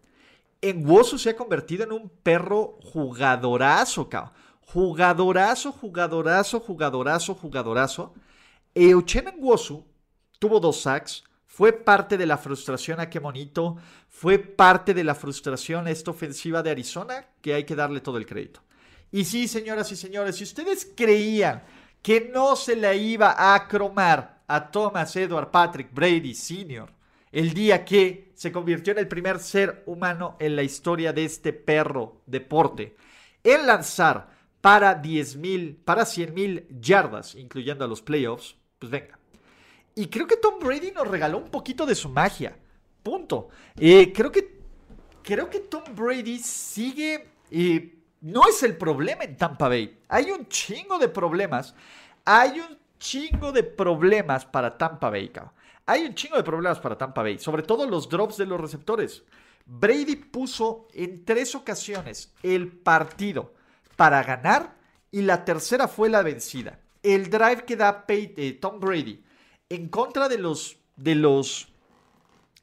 Nwosu 0.62 1.18
se 1.18 1.30
ha 1.30 1.36
convertido 1.36 1.84
en 1.84 1.92
un 1.92 2.08
perro 2.08 2.78
jugadorazo, 2.82 4.08
cabrón. 4.08 4.32
Jugadorazo, 4.72 5.72
jugadorazo, 5.72 6.60
jugadorazo, 6.60 7.34
jugadorazo. 7.34 8.14
E 8.74 8.94
Uchenna 8.94 9.32
Nwosu 9.32 9.84
tuvo 10.38 10.58
dos 10.58 10.80
sacks, 10.80 11.22
fue 11.46 11.72
parte 11.72 12.18
de 12.18 12.26
la 12.26 12.36
frustración 12.36 12.98
a 12.98 13.08
qué 13.08 13.20
bonito, 13.20 13.76
fue 14.08 14.38
parte 14.38 14.92
de 14.92 15.04
la 15.04 15.14
frustración 15.14 15.86
esta 15.86 16.10
ofensiva 16.10 16.62
de 16.62 16.70
Arizona, 16.70 17.26
que 17.40 17.54
hay 17.54 17.64
que 17.64 17.76
darle 17.76 18.00
todo 18.00 18.18
el 18.18 18.26
crédito. 18.26 18.60
Y 19.12 19.24
sí, 19.24 19.46
señoras 19.46 19.92
y 19.92 19.96
señores, 19.96 20.36
si 20.36 20.42
ustedes 20.42 20.90
creían 20.96 21.62
que 22.02 22.30
no 22.34 22.56
se 22.56 22.74
le 22.74 22.96
iba 22.96 23.54
a 23.54 23.68
cromar 23.68 24.42
a 24.48 24.70
Thomas 24.70 25.14
Edward 25.14 25.50
Patrick 25.50 25.94
Brady 25.94 26.34
Sr., 26.34 26.92
el 27.30 27.54
día 27.54 27.84
que 27.84 28.32
se 28.34 28.50
convirtió 28.50 28.92
en 28.92 28.98
el 28.98 29.08
primer 29.08 29.38
ser 29.38 29.84
humano 29.86 30.36
en 30.40 30.56
la 30.56 30.62
historia 30.62 31.12
de 31.12 31.24
este 31.24 31.52
perro 31.52 32.22
deporte, 32.26 32.96
en 33.42 33.66
lanzar 33.66 34.33
para 34.64 35.02
10.000, 35.02 35.76
para 35.84 36.04
100.000 36.04 36.80
yardas, 36.80 37.34
incluyendo 37.34 37.84
a 37.84 37.86
los 37.86 38.00
playoffs, 38.00 38.56
pues 38.78 38.90
venga, 38.90 39.18
y 39.94 40.06
creo 40.06 40.26
que 40.26 40.38
Tom 40.38 40.58
Brady 40.58 40.90
nos 40.90 41.06
regaló 41.06 41.36
un 41.36 41.50
poquito 41.50 41.84
de 41.84 41.94
su 41.94 42.08
magia. 42.08 42.56
Punto. 43.02 43.50
Eh, 43.78 44.10
creo, 44.10 44.32
que, 44.32 44.62
creo 45.22 45.50
que 45.50 45.60
Tom 45.60 45.82
Brady 45.94 46.38
sigue... 46.38 47.28
No 48.22 48.48
es 48.48 48.62
el 48.62 48.78
problema 48.78 49.24
en 49.24 49.36
Tampa 49.36 49.68
Bay. 49.68 49.98
Hay 50.08 50.30
un 50.30 50.48
chingo 50.48 50.98
de 50.98 51.10
problemas. 51.10 51.74
Hay 52.24 52.58
un 52.58 52.78
chingo 52.98 53.52
de 53.52 53.64
problemas 53.64 54.46
para 54.46 54.78
Tampa 54.78 55.10
Bay, 55.10 55.30
Hay 55.84 56.06
un 56.06 56.14
chingo 56.14 56.38
de 56.38 56.42
problemas 56.42 56.80
para 56.80 56.96
Tampa 56.96 57.22
Bay. 57.22 57.38
Sobre 57.38 57.64
todo 57.64 57.84
los 57.86 58.08
drops 58.08 58.38
de 58.38 58.46
los 58.46 58.58
receptores. 58.58 59.24
Brady 59.66 60.16
puso 60.16 60.88
en 60.94 61.22
tres 61.22 61.54
ocasiones 61.54 62.32
el 62.42 62.68
partido 62.72 63.52
para 63.96 64.22
ganar 64.22 64.74
y 65.10 65.22
la 65.22 65.44
tercera 65.44 65.88
fue 65.88 66.08
la 66.08 66.22
vencida. 66.22 66.80
El 67.02 67.30
drive 67.30 67.64
que 67.64 67.76
da 67.76 68.04
eh, 68.08 68.58
Tom 68.60 68.80
Brady 68.80 69.22
en 69.68 69.88
contra 69.88 70.28
de 70.28 70.38
los, 70.38 70.78
de 70.96 71.14
los, 71.14 71.68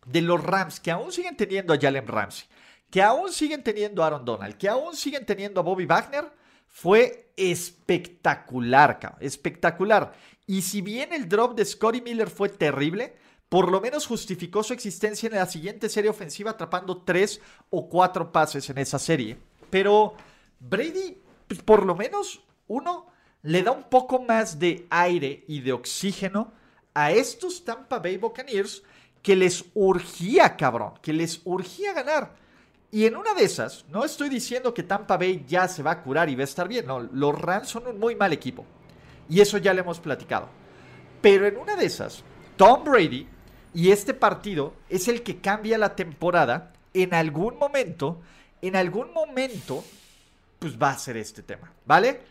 de 0.06 0.22
los 0.22 0.44
Rams, 0.44 0.80
que 0.80 0.92
aún 0.92 1.12
siguen 1.12 1.38
teniendo 1.38 1.74
a 1.74 1.80
Jalen 1.80 2.08
Ramsey, 2.08 2.48
que 2.90 3.02
aún 3.02 3.32
siguen 3.32 3.64
teniendo 3.64 4.04
a 4.04 4.08
Aaron 4.08 4.26
Donald, 4.26 4.58
que 4.58 4.68
aún 4.68 4.96
siguen 4.96 5.26
teniendo 5.26 5.60
a 5.60 5.64
Bobby 5.64 5.86
Wagner, 5.86 6.32
fue 6.68 7.32
espectacular, 7.36 9.18
espectacular. 9.20 10.14
Y 10.46 10.62
si 10.62 10.82
bien 10.82 11.14
el 11.14 11.30
drop 11.30 11.56
de 11.56 11.66
Scotty 11.66 12.02
Miller 12.02 12.30
fue 12.30 12.50
terrible, 12.50 13.16
por 13.50 13.70
lo 13.70 13.82
menos 13.82 14.08
justificó 14.08 14.64
su 14.64 14.74
existencia 14.74 15.28
en 15.28 15.36
la 15.36 15.46
siguiente 15.46 15.90
serie 15.90 16.10
ofensiva 16.10 16.52
atrapando 16.52 17.02
tres 17.04 17.42
o 17.70 17.90
cuatro 17.90 18.32
pases 18.32 18.70
en 18.70 18.78
esa 18.78 19.00
serie. 19.00 19.38
Pero 19.70 20.16
Brady, 20.62 21.18
pues, 21.48 21.62
por 21.62 21.86
lo 21.86 21.96
menos 21.96 22.42
uno, 22.68 23.08
le 23.44 23.64
da 23.64 23.72
un 23.72 23.84
poco 23.84 24.22
más 24.22 24.60
de 24.60 24.86
aire 24.90 25.44
y 25.48 25.62
de 25.62 25.74
oxígeno 25.74 26.54
a 26.94 27.12
estos 27.12 27.66
Tampa 27.66 28.00
Bay 28.00 28.18
Buccaneers 28.18 28.84
que 29.22 29.36
les 29.36 29.66
urgía, 29.74 30.56
cabrón, 30.56 30.94
que 31.02 31.14
les 31.14 31.42
urgía 31.44 31.94
ganar. 31.94 32.36
Y 32.92 33.06
en 33.06 33.16
una 33.16 33.34
de 33.34 33.44
esas, 33.44 33.86
no 33.90 34.04
estoy 34.04 34.30
diciendo 34.30 34.74
que 34.74 34.84
Tampa 34.84 35.18
Bay 35.18 35.46
ya 35.48 35.68
se 35.68 35.82
va 35.82 35.92
a 35.92 36.04
curar 36.04 36.30
y 36.30 36.36
va 36.36 36.42
a 36.42 36.46
estar 36.46 36.68
bien, 36.68 36.86
no, 36.86 37.00
los 37.00 37.40
Rams 37.40 37.70
son 37.70 37.88
un 37.88 38.00
muy 38.00 38.16
mal 38.16 38.34
equipo. 38.34 38.66
Y 39.30 39.40
eso 39.42 39.58
ya 39.58 39.74
le 39.74 39.82
hemos 39.82 40.00
platicado. 40.00 40.50
Pero 41.22 41.48
en 41.48 41.58
una 41.58 41.76
de 41.76 41.86
esas, 41.86 42.24
Tom 42.58 42.84
Brady 42.84 43.28
y 43.74 43.92
este 43.92 44.14
partido 44.14 44.74
es 44.90 45.08
el 45.08 45.24
que 45.24 45.40
cambia 45.40 45.78
la 45.78 45.96
temporada 45.96 46.74
en 46.94 47.14
algún 47.14 47.58
momento, 47.58 48.22
en 48.62 48.76
algún 48.76 49.14
momento, 49.14 49.84
pues 50.62 50.78
va 50.78 50.92
a 50.92 50.98
ser 51.00 51.18
este 51.18 51.42
tema, 51.42 51.74
¿vale? 51.88 52.22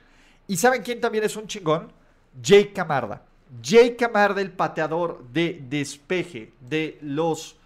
¿Y 0.46 0.56
saben 0.56 0.84
quién 0.84 1.00
también 1.00 1.24
es 1.24 1.34
un 1.34 1.48
chingón? 1.48 1.92
Jake 2.40 2.72
Camarda. 2.72 3.24
Jake 3.60 3.96
Camarda, 3.96 4.40
el 4.40 4.52
pateador 4.52 5.24
de 5.32 5.64
despeje 5.68 6.52
de 6.60 6.96
los, 7.02 7.56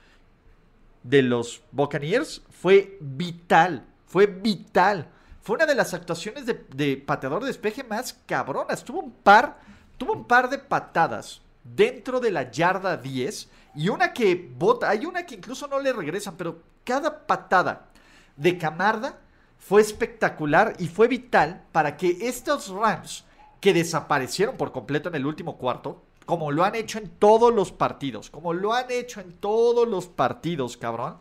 de 1.02 1.20
los 1.20 1.62
Buccaneers, 1.70 2.40
fue 2.48 2.96
vital. 2.98 3.84
Fue 4.06 4.24
vital. 4.24 5.06
Fue 5.42 5.56
una 5.56 5.66
de 5.66 5.74
las 5.74 5.92
actuaciones 5.92 6.46
de, 6.46 6.96
pateador 6.96 7.42
de 7.42 7.48
despeje 7.48 7.84
más 7.84 8.18
cabronas. 8.24 8.82
Tuvo 8.82 9.00
un 9.00 9.12
par, 9.12 9.58
tuvo 9.98 10.14
un 10.14 10.26
par 10.26 10.48
de 10.48 10.56
patadas 10.56 11.42
dentro 11.62 12.20
de 12.20 12.30
la 12.30 12.50
yarda 12.50 12.96
10 12.96 13.50
y 13.74 13.90
una 13.90 14.14
que 14.14 14.50
bota, 14.56 14.88
hay 14.88 15.04
una 15.04 15.26
que 15.26 15.34
incluso 15.34 15.68
no 15.68 15.78
le 15.78 15.92
regresan, 15.92 16.38
pero 16.38 16.62
cada 16.84 17.26
patada 17.26 17.90
de 18.34 18.56
Camarda 18.56 19.18
fue 19.66 19.80
espectacular 19.80 20.74
y 20.78 20.88
fue 20.88 21.08
vital 21.08 21.64
para 21.72 21.96
que 21.96 22.18
estos 22.20 22.68
Rams 22.68 23.24
que 23.60 23.72
desaparecieron 23.72 24.58
por 24.58 24.72
completo 24.72 25.08
en 25.08 25.14
el 25.14 25.24
último 25.24 25.56
cuarto, 25.56 26.02
como 26.26 26.52
lo 26.52 26.64
han 26.64 26.74
hecho 26.74 26.98
en 26.98 27.08
todos 27.08 27.52
los 27.54 27.72
partidos, 27.72 28.28
como 28.28 28.52
lo 28.52 28.74
han 28.74 28.90
hecho 28.90 29.22
en 29.22 29.32
todos 29.32 29.88
los 29.88 30.06
partidos, 30.06 30.76
cabrón, 30.76 31.16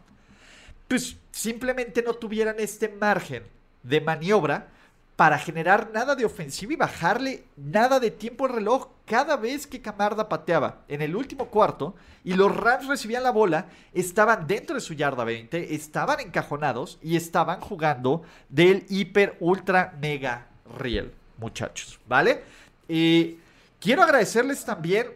pues 0.90 1.16
simplemente 1.32 2.04
no 2.04 2.16
tuvieran 2.16 2.58
este 2.60 2.90
margen 2.90 3.44
de 3.82 4.02
maniobra 4.02 4.68
para 5.15 5.38
generar 5.38 5.91
nada 5.93 6.15
de 6.15 6.26
ofensiva 6.26 6.73
y 6.73 6.78
bajarle 6.78 7.43
nada 7.56 7.99
de 7.99 8.12
tiempo 8.12 8.45
al 8.45 8.54
reloj 8.54 8.88
cada 9.06 9.36
vez 9.36 9.67
que 9.67 9.82
Camarda 9.82 10.28
pateaba 10.28 10.82
en 10.88 11.02
el 11.02 11.15
último 11.15 11.47
cuarto 11.47 11.95
y 12.23 12.34
los 12.34 12.56
Rams 12.56 12.88
recibían 12.88 13.23
la 13.23 13.32
bola, 13.32 13.67
estaban 13.93 14.47
dentro 14.47 14.76
de 14.76 14.82
su 14.82 14.93
yarda 14.93 15.23
20, 15.23 15.76
estaban 15.76 16.19
encajonados 16.19 16.97
y 17.02 17.15
estaban 17.15 17.60
jugando 17.62 18.23
del 18.49 18.86
hiper 18.89 19.38
ultra 19.39 19.95
mega 19.99 20.47
real 20.78 21.12
muchachos, 21.38 21.99
¿vale? 22.08 22.43
Y 22.88 23.38
quiero 23.80 24.04
agradecerles 24.04 24.63
también 24.63 25.08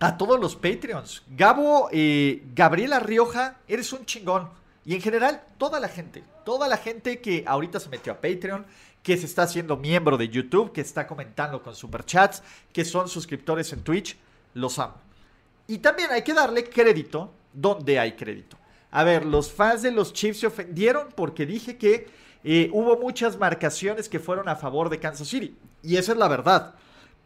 a 0.00 0.16
todos 0.16 0.40
los 0.40 0.56
Patreons. 0.56 1.22
Gabo, 1.28 1.88
eh, 1.92 2.42
Gabriela 2.54 2.98
Rioja, 2.98 3.56
eres 3.68 3.92
un 3.92 4.04
chingón. 4.04 4.48
Y 4.84 4.94
en 4.94 5.00
general, 5.00 5.42
toda 5.56 5.80
la 5.80 5.88
gente, 5.88 6.24
toda 6.44 6.68
la 6.68 6.76
gente 6.76 7.20
que 7.20 7.44
ahorita 7.46 7.80
se 7.80 7.88
metió 7.88 8.12
a 8.12 8.16
Patreon, 8.16 8.66
que 9.04 9.16
se 9.16 9.26
está 9.26 9.42
haciendo 9.42 9.76
miembro 9.76 10.16
de 10.16 10.28
YouTube, 10.28 10.72
que 10.72 10.80
está 10.80 11.06
comentando 11.06 11.62
con 11.62 11.76
superchats, 11.76 12.42
que 12.72 12.84
son 12.84 13.08
suscriptores 13.08 13.72
en 13.72 13.84
Twitch, 13.84 14.16
los 14.54 14.80
amo. 14.80 14.94
Y 15.68 15.78
también 15.78 16.10
hay 16.10 16.22
que 16.22 16.34
darle 16.34 16.68
crédito 16.68 17.32
donde 17.52 18.00
hay 18.00 18.12
crédito. 18.16 18.56
A 18.90 19.04
ver, 19.04 19.24
los 19.24 19.52
fans 19.52 19.82
de 19.82 19.92
los 19.92 20.12
Chiefs 20.12 20.40
se 20.40 20.46
ofendieron 20.46 21.08
porque 21.14 21.46
dije 21.46 21.76
que 21.76 22.08
hubo 22.72 22.96
muchas 22.98 23.38
marcaciones 23.38 24.08
que 24.08 24.20
fueron 24.20 24.48
a 24.48 24.56
favor 24.56 24.88
de 24.88 25.00
Kansas 25.00 25.28
City. 25.28 25.56
Y 25.82 25.96
esa 25.96 26.12
es 26.12 26.18
la 26.18 26.28
verdad. 26.28 26.74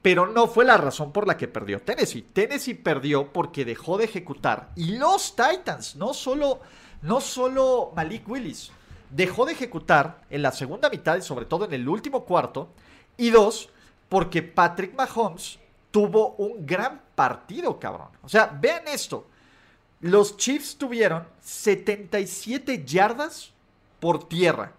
pero 0.03 0.27
no 0.27 0.47
fue 0.47 0.64
la 0.64 0.77
razón 0.77 1.12
por 1.12 1.27
la 1.27 1.37
que 1.37 1.49
perdió 1.49 1.81
Tennessee. 1.81 2.23
Tennessee 2.23 2.75
perdió 2.75 3.33
porque 3.33 3.64
dejó 3.64 3.99
de 3.99 4.05
ejecutar. 4.05 4.71
Y 4.77 4.97
los 4.97 5.35
Titans, 5.35 5.97
no 5.97 6.14
solo, 6.14 6.61
no 7.03 7.21
solo 7.21 7.93
Malik 7.97 8.29
Willis, 8.29 8.71
dejó 9.11 9.47
de 9.47 9.53
ejecutar 9.53 10.23
en 10.31 10.42
la 10.42 10.53
segunda 10.53 10.90
mitad 10.90 11.16
y 11.16 11.23
sobre 11.23 11.47
todo 11.47 11.64
en 11.64 11.73
el 11.73 11.88
último 11.88 12.25
cuarto. 12.25 12.68
Y 13.16 13.31
dos, 13.31 13.71
porque 14.09 14.42
Patrick 14.42 14.94
Mahomes 14.94 15.59
tuvo 15.90 16.35
un 16.37 16.66
gran 16.66 17.01
partido, 17.14 17.79
cabrón. 17.79 18.09
O 18.23 18.29
sea, 18.29 18.47
vean 18.47 18.87
esto. 18.88 19.27
Los 20.01 20.37
Chiefs 20.37 20.77
tuvieron 20.77 21.27
77 21.42 22.85
yardas 22.85 23.51
por 23.99 24.29
tierra. 24.29 24.73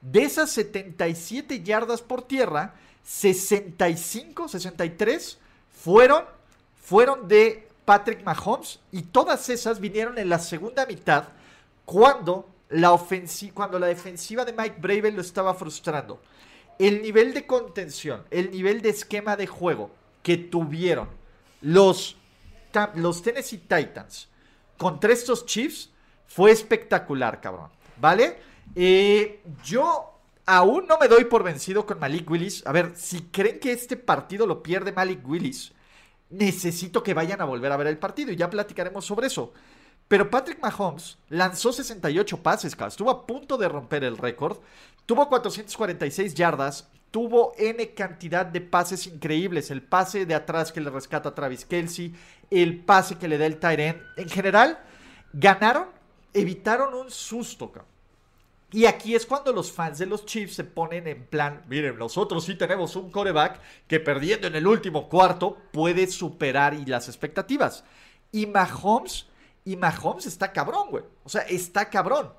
De 0.00 0.22
esas 0.22 0.50
77 0.50 1.62
yardas 1.62 2.00
por 2.00 2.22
tierra, 2.22 2.74
65, 3.04 4.48
63 4.48 5.38
fueron, 5.82 6.24
fueron 6.80 7.26
de 7.26 7.68
Patrick 7.84 8.22
Mahomes 8.22 8.78
y 8.92 9.02
todas 9.02 9.48
esas 9.48 9.80
vinieron 9.80 10.16
en 10.18 10.28
la 10.28 10.38
segunda 10.38 10.86
mitad 10.86 11.24
cuando 11.84 12.48
la, 12.70 12.98
cuando 13.52 13.78
la 13.78 13.86
defensiva 13.86 14.44
de 14.44 14.52
Mike 14.52 14.76
Bravel 14.80 15.14
lo 15.14 15.20
estaba 15.20 15.54
frustrando. 15.54 16.20
El 16.78 17.02
nivel 17.02 17.34
de 17.34 17.46
contención, 17.46 18.24
el 18.30 18.50
nivel 18.50 18.80
de 18.80 18.90
esquema 18.90 19.36
de 19.36 19.46
juego 19.46 19.90
que 20.22 20.36
tuvieron 20.36 21.08
los, 21.60 22.16
los 22.94 23.22
Tennessee 23.22 23.58
Titans 23.58 24.28
contra 24.78 25.12
estos 25.12 25.44
Chiefs 25.44 25.90
fue 26.26 26.52
espectacular, 26.52 27.40
cabrón. 27.40 27.70
¿Vale? 28.00 28.38
Eh, 28.74 29.42
yo 29.62 30.18
aún 30.46 30.86
no 30.86 30.96
me 30.98 31.08
doy 31.08 31.24
por 31.24 31.42
vencido 31.42 31.84
con 31.84 31.98
Malik 31.98 32.30
Willis. 32.30 32.66
A 32.66 32.72
ver, 32.72 32.92
si 32.96 33.22
creen 33.24 33.60
que 33.60 33.72
este 33.72 33.96
partido 33.96 34.46
lo 34.46 34.62
pierde 34.62 34.92
Malik 34.92 35.26
Willis, 35.28 35.72
necesito 36.30 37.02
que 37.02 37.12
vayan 37.12 37.40
a 37.40 37.44
volver 37.44 37.72
a 37.72 37.76
ver 37.76 37.88
el 37.88 37.98
partido 37.98 38.32
y 38.32 38.36
ya 38.36 38.48
platicaremos 38.48 39.04
sobre 39.04 39.26
eso. 39.26 39.52
Pero 40.10 40.28
Patrick 40.28 40.60
Mahomes 40.60 41.18
lanzó 41.28 41.72
68 41.72 42.42
pases, 42.42 42.76
estuvo 42.76 43.10
a 43.10 43.24
punto 43.28 43.56
de 43.56 43.68
romper 43.68 44.02
el 44.02 44.18
récord, 44.18 44.58
tuvo 45.06 45.28
446 45.28 46.34
yardas, 46.34 46.88
tuvo 47.12 47.52
N 47.56 47.94
cantidad 47.94 48.44
de 48.44 48.60
pases 48.60 49.06
increíbles, 49.06 49.70
el 49.70 49.82
pase 49.82 50.26
de 50.26 50.34
atrás 50.34 50.72
que 50.72 50.80
le 50.80 50.90
rescata 50.90 51.28
a 51.28 51.34
Travis 51.36 51.64
Kelsey, 51.64 52.12
el 52.50 52.80
pase 52.80 53.18
que 53.18 53.28
le 53.28 53.38
da 53.38 53.46
el 53.46 53.60
Tyren. 53.60 54.02
En 54.16 54.28
general, 54.28 54.80
ganaron, 55.32 55.86
evitaron 56.34 56.92
un 56.92 57.08
susto, 57.08 57.70
cabrón. 57.70 57.88
Y 58.72 58.86
aquí 58.86 59.14
es 59.14 59.24
cuando 59.24 59.52
los 59.52 59.70
fans 59.70 59.98
de 59.98 60.06
los 60.06 60.26
Chiefs 60.26 60.56
se 60.56 60.64
ponen 60.64 61.06
en 61.06 61.24
plan, 61.24 61.62
miren, 61.68 61.96
nosotros 61.96 62.44
sí 62.44 62.56
tenemos 62.56 62.96
un 62.96 63.12
coreback 63.12 63.60
que 63.86 64.00
perdiendo 64.00 64.48
en 64.48 64.56
el 64.56 64.66
último 64.66 65.08
cuarto 65.08 65.56
puede 65.70 66.08
superar 66.08 66.74
y 66.74 66.84
las 66.84 67.06
expectativas. 67.06 67.84
Y 68.32 68.46
Mahomes, 68.46 69.29
y 69.64 69.76
Mahomes 69.76 70.26
está 70.26 70.52
cabrón, 70.52 70.88
güey. 70.90 71.04
O 71.24 71.28
sea, 71.28 71.42
está 71.42 71.88
cabrón. 71.88 72.32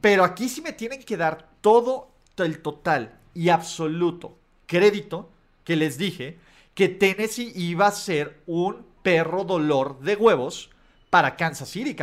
Pero 0.00 0.24
aquí 0.24 0.48
sí 0.48 0.62
me 0.62 0.72
tienen 0.72 1.02
que 1.02 1.16
dar 1.16 1.48
todo 1.60 2.10
el 2.36 2.60
total 2.60 3.18
y 3.34 3.48
absoluto 3.50 4.36
crédito 4.66 5.28
que 5.64 5.76
les 5.76 5.98
dije 5.98 6.38
que 6.74 6.88
Tennessee 6.88 7.52
iba 7.54 7.86
a 7.86 7.92
ser 7.92 8.40
un 8.46 8.86
perro 9.02 9.44
dolor 9.44 10.00
de 10.00 10.16
huevos 10.16 10.70
para 11.10 11.36
Kansas 11.36 11.68
City. 11.68 11.94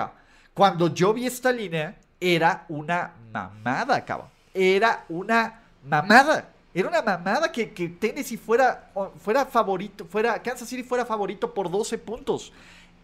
Cuando 0.54 0.94
yo 0.94 1.14
vi 1.14 1.26
esta 1.26 1.52
línea, 1.52 1.98
era 2.20 2.66
una 2.70 3.16
mamada, 3.32 4.06
cabrón. 4.06 4.30
Era 4.54 5.06
una 5.10 5.64
mamada. 5.84 6.50
Era 6.72 6.88
una 6.88 7.02
mamada 7.02 7.52
que, 7.52 7.74
que 7.74 7.90
Tennessee 7.90 8.38
fuera, 8.38 8.92
fuera 9.18 9.46
favorito, 9.46 10.06
fuera, 10.06 10.42
Kansas 10.44 10.70
City 10.70 10.84
fuera 10.84 11.06
favorito 11.06 11.52
por 11.52 11.72
12 11.72 11.98
puntos. 11.98 12.54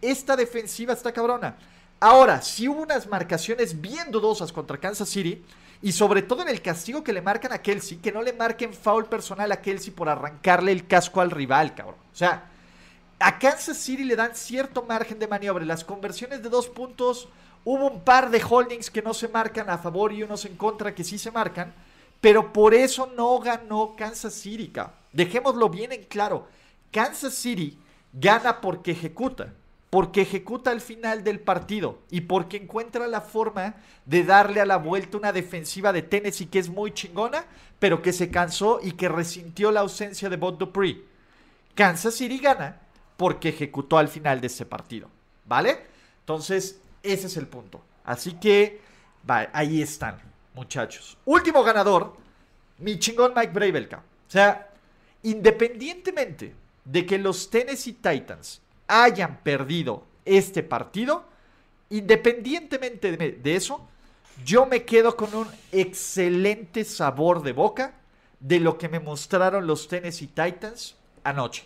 Esta 0.00 0.36
defensiva 0.36 0.92
está 0.92 1.12
cabrona. 1.12 1.56
Ahora, 2.00 2.42
si 2.42 2.68
hubo 2.68 2.82
unas 2.82 3.06
marcaciones 3.06 3.80
bien 3.80 4.10
dudosas 4.10 4.52
contra 4.52 4.78
Kansas 4.78 5.08
City, 5.08 5.42
y 5.82 5.92
sobre 5.92 6.22
todo 6.22 6.42
en 6.42 6.48
el 6.48 6.62
castigo 6.62 7.04
que 7.04 7.12
le 7.12 7.20
marcan 7.20 7.52
a 7.52 7.58
Kelsey, 7.58 7.98
que 7.98 8.12
no 8.12 8.22
le 8.22 8.32
marquen 8.32 8.72
foul 8.72 9.06
personal 9.06 9.52
a 9.52 9.60
Kelsey 9.60 9.92
por 9.92 10.08
arrancarle 10.08 10.72
el 10.72 10.86
casco 10.86 11.20
al 11.20 11.30
rival, 11.30 11.74
cabrón. 11.74 11.96
O 12.12 12.16
sea, 12.16 12.50
a 13.18 13.38
Kansas 13.38 13.76
City 13.76 14.04
le 14.04 14.16
dan 14.16 14.34
cierto 14.34 14.82
margen 14.82 15.18
de 15.18 15.28
maniobra. 15.28 15.64
Las 15.64 15.84
conversiones 15.84 16.42
de 16.42 16.48
dos 16.48 16.68
puntos 16.68 17.28
Hubo 17.68 17.90
un 17.90 18.00
par 18.02 18.30
de 18.30 18.40
holdings 18.48 18.92
que 18.92 19.02
no 19.02 19.12
se 19.12 19.26
marcan 19.26 19.68
a 19.68 19.76
favor 19.76 20.12
y 20.12 20.22
unos 20.22 20.44
en 20.44 20.56
contra 20.56 20.94
que 20.94 21.02
sí 21.02 21.18
se 21.18 21.32
marcan, 21.32 21.74
pero 22.20 22.52
por 22.52 22.74
eso 22.74 23.10
no 23.16 23.40
ganó 23.40 23.96
Kansas 23.98 24.34
City. 24.34 24.72
Dejémoslo 25.12 25.68
bien 25.68 25.90
en 25.90 26.04
claro. 26.04 26.46
Kansas 26.92 27.34
City 27.34 27.76
gana 28.12 28.60
porque 28.60 28.92
ejecuta, 28.92 29.52
porque 29.90 30.22
ejecuta 30.22 30.70
al 30.70 30.80
final 30.80 31.22
del 31.22 31.40
partido 31.40 32.00
y 32.10 32.22
porque 32.22 32.56
encuentra 32.56 33.06
la 33.06 33.20
forma 33.20 33.76
de 34.04 34.24
darle 34.24 34.60
a 34.60 34.66
la 34.66 34.78
vuelta 34.78 35.16
una 35.16 35.32
defensiva 35.32 35.92
de 35.92 36.02
Tennessee 36.02 36.46
que 36.46 36.58
es 36.58 36.68
muy 36.68 36.92
chingona, 36.92 37.44
pero 37.78 38.02
que 38.02 38.12
se 38.12 38.30
cansó 38.30 38.80
y 38.82 38.92
que 38.92 39.08
resintió 39.08 39.70
la 39.70 39.80
ausencia 39.80 40.28
de 40.28 40.36
Bob 40.36 40.58
Dupree. 40.58 41.04
Kansas 41.74 42.14
City 42.14 42.38
gana 42.38 42.80
porque 43.16 43.50
ejecutó 43.50 43.98
al 43.98 44.08
final 44.08 44.40
de 44.40 44.48
ese 44.48 44.66
partido, 44.66 45.08
¿vale? 45.44 45.86
Entonces, 46.20 46.80
ese 47.02 47.28
es 47.28 47.36
el 47.36 47.46
punto. 47.46 47.82
Así 48.04 48.32
que, 48.34 48.80
ahí 49.52 49.82
están, 49.82 50.18
muchachos. 50.54 51.16
Último 51.24 51.62
ganador, 51.62 52.16
mi 52.78 52.98
chingón 52.98 53.32
Mike 53.34 53.52
Bravelka. 53.52 53.98
O 53.98 54.30
sea, 54.30 54.68
independientemente 55.22 56.54
de 56.84 57.06
que 57.06 57.18
los 57.18 57.48
Tennessee 57.50 57.94
Titans 57.94 58.60
hayan 58.88 59.38
perdido 59.38 60.04
este 60.24 60.62
partido, 60.62 61.24
independientemente 61.90 63.16
de 63.16 63.56
eso, 63.56 63.86
yo 64.44 64.66
me 64.66 64.84
quedo 64.84 65.16
con 65.16 65.34
un 65.34 65.48
excelente 65.72 66.84
sabor 66.84 67.42
de 67.42 67.52
boca 67.52 67.94
de 68.40 68.60
lo 68.60 68.76
que 68.76 68.88
me 68.88 69.00
mostraron 69.00 69.66
los 69.66 69.88
Tennessee 69.88 70.26
Titans 70.26 70.96
anoche. 71.24 71.64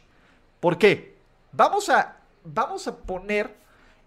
¿Por 0.61 0.79
qué? 0.79 1.17
Vamos 1.53 1.89
a, 1.89 2.17
vamos 2.45 2.87
a 2.87 2.97
poner 2.97 3.55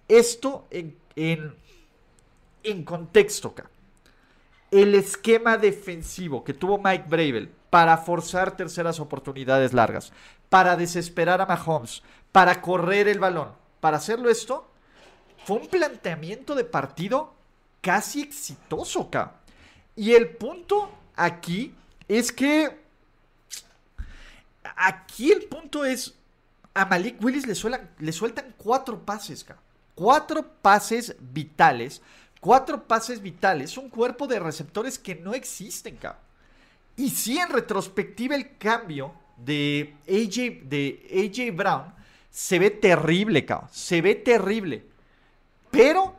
esto 0.08 0.66
en 0.70 0.96
en, 1.16 1.56
en 2.64 2.84
contexto 2.84 3.50
acá. 3.50 3.70
El 4.72 4.96
esquema 4.96 5.58
defensivo 5.58 6.44
que 6.44 6.54
tuvo 6.54 6.78
Mike 6.78 7.06
Bravel 7.08 7.52
para 7.70 7.98
forzar 7.98 8.56
terceras 8.56 9.00
oportunidades 9.00 9.74
largas, 9.74 10.12
para 10.50 10.76
desesperar 10.76 11.42
a 11.42 11.46
Mahomes, 11.46 12.04
para 12.34 12.62
correr 12.62 13.08
el 13.08 13.20
balón, 13.20 13.54
para 13.80 13.98
hacerlo 13.98 14.30
esto, 14.30 14.70
fue 15.46 15.58
un 15.58 15.68
planteamiento 15.68 16.56
de 16.56 16.66
partido 16.66 17.34
casi 17.80 18.22
exitoso 18.22 19.04
acá. 19.04 19.36
Y 19.96 20.14
el 20.14 20.30
punto 20.30 20.92
aquí 21.16 21.74
es 22.08 22.32
que 22.32 22.82
aquí 24.76 25.32
el 25.32 25.44
punto 25.44 25.86
es 25.86 26.16
a 26.74 26.86
Malik 26.86 27.24
Willis 27.24 27.46
le, 27.46 27.80
le 28.00 28.12
sueltan 28.12 28.56
cuatro 28.58 29.00
pases, 29.06 29.44
acá. 29.44 29.60
Cuatro 29.94 30.44
pases 30.62 31.16
vitales. 31.20 32.02
Cuatro 32.40 32.88
pases 32.88 33.22
vitales. 33.22 33.78
Un 33.78 33.90
cuerpo 33.90 34.26
de 34.26 34.40
receptores 34.40 34.98
que 34.98 35.14
no 35.14 35.36
existen, 35.36 35.98
cabrón. 35.98 36.22
Y 36.96 37.12
si 37.12 37.38
en 37.38 37.50
retrospectiva 37.50 38.36
el 38.36 38.58
cambio 38.58 39.14
de 39.38 39.96
AJ, 40.08 40.68
de 40.68 41.30
AJ 41.30 41.56
Brown 41.56 42.03
se 42.34 42.60
ve 42.60 42.70
terrible, 42.70 43.46
cabrón. 43.46 43.70
Se 43.72 44.02
ve 44.02 44.16
terrible. 44.16 44.84
Pero 45.72 46.14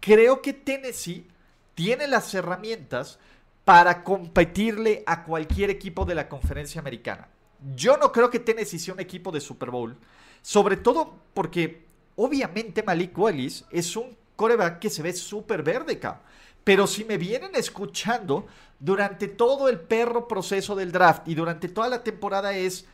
creo 0.00 0.42
que 0.42 0.52
Tennessee 0.52 1.28
tiene 1.76 2.08
las 2.08 2.34
herramientas 2.34 3.20
para 3.64 4.02
competirle 4.02 5.04
a 5.06 5.22
cualquier 5.22 5.70
equipo 5.70 6.04
de 6.04 6.16
la 6.16 6.28
conferencia 6.28 6.80
americana. 6.80 7.28
Yo 7.76 7.96
no 7.96 8.10
creo 8.10 8.28
que 8.28 8.40
Tennessee 8.40 8.80
sea 8.80 8.94
un 8.94 9.00
equipo 9.00 9.30
de 9.30 9.40
Super 9.40 9.70
Bowl. 9.70 9.96
Sobre 10.42 10.78
todo 10.78 11.14
porque 11.34 11.90
Obviamente 12.22 12.82
Malik 12.82 13.16
Willis 13.16 13.64
es 13.70 13.96
un 13.96 14.14
coreback 14.36 14.78
que 14.78 14.90
se 14.90 15.02
ve 15.02 15.14
súper 15.14 15.62
verde, 15.62 15.94
acá. 15.94 16.20
Pero 16.62 16.86
si 16.86 17.02
me 17.02 17.16
vienen 17.16 17.52
escuchando 17.54 18.46
durante 18.78 19.26
todo 19.26 19.70
el 19.70 19.80
perro 19.80 20.28
proceso 20.28 20.76
del 20.76 20.92
draft 20.92 21.26
y 21.28 21.34
durante 21.34 21.70
toda 21.70 21.88
la 21.88 22.04
temporada 22.04 22.52
es, 22.52 22.84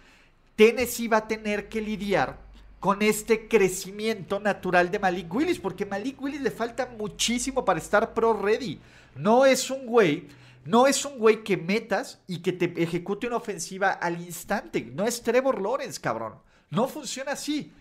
Tennessee 0.54 1.08
va 1.08 1.16
a 1.16 1.26
tener 1.26 1.68
que 1.68 1.80
lidiar 1.80 2.38
con 2.80 3.02
este 3.02 3.48
crecimiento 3.48 4.38
natural 4.40 4.90
de 4.90 4.98
Malik 4.98 5.32
Willis, 5.34 5.58
porque 5.58 5.86
Malik 5.86 6.20
Willis 6.20 6.40
le 6.40 6.50
falta 6.50 6.86
muchísimo 6.98 7.64
para 7.64 7.78
estar 7.78 8.14
pro 8.14 8.34
ready. 8.34 8.78
No 9.14 9.46
es 9.46 9.70
un 9.70 9.86
güey, 9.86 10.28
no 10.64 10.86
es 10.86 11.04
un 11.04 11.18
güey 11.18 11.42
que 11.42 11.56
metas 11.56 12.20
y 12.26 12.38
que 12.38 12.52
te 12.52 12.82
ejecute 12.82 13.26
una 13.26 13.36
ofensiva 13.36 13.92
al 13.92 14.20
instante. 14.20 14.90
No 14.94 15.06
es 15.06 15.22
Trevor 15.22 15.60
Lawrence, 15.60 16.00
cabrón. 16.00 16.34
No 16.70 16.88
funciona 16.88 17.32
así. 17.32 17.72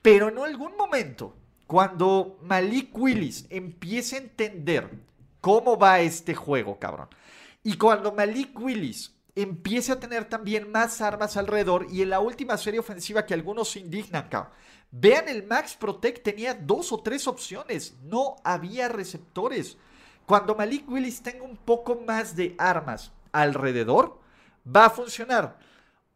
Pero 0.00 0.28
en 0.28 0.38
algún 0.38 0.76
momento, 0.76 1.36
cuando 1.66 2.38
Malik 2.42 2.96
Willis 2.96 3.46
empiece 3.50 4.16
a 4.16 4.20
entender 4.20 4.90
cómo 5.40 5.78
va 5.78 6.00
este 6.00 6.34
juego, 6.34 6.78
cabrón, 6.78 7.08
y 7.62 7.76
cuando 7.76 8.12
Malik 8.12 8.58
Willis 8.58 9.11
empiece 9.34 9.92
a 9.92 10.00
tener 10.00 10.26
también 10.26 10.70
más 10.70 11.00
armas 11.00 11.36
alrededor 11.36 11.86
y 11.90 12.02
en 12.02 12.10
la 12.10 12.20
última 12.20 12.56
serie 12.56 12.80
ofensiva 12.80 13.24
que 13.24 13.34
algunos 13.34 13.70
se 13.70 13.80
indignan, 13.80 14.28
Vean, 14.94 15.26
el 15.28 15.46
Max 15.46 15.74
Protect 15.74 16.22
tenía 16.22 16.52
dos 16.52 16.92
o 16.92 17.02
tres 17.02 17.26
opciones, 17.26 17.96
no 18.02 18.36
había 18.44 18.88
receptores. 18.88 19.78
Cuando 20.26 20.54
Malik 20.54 20.86
Willis 20.86 21.22
tenga 21.22 21.44
un 21.44 21.56
poco 21.56 22.02
más 22.06 22.36
de 22.36 22.54
armas 22.58 23.10
alrededor, 23.32 24.20
va 24.64 24.86
a 24.86 24.90
funcionar. 24.90 25.58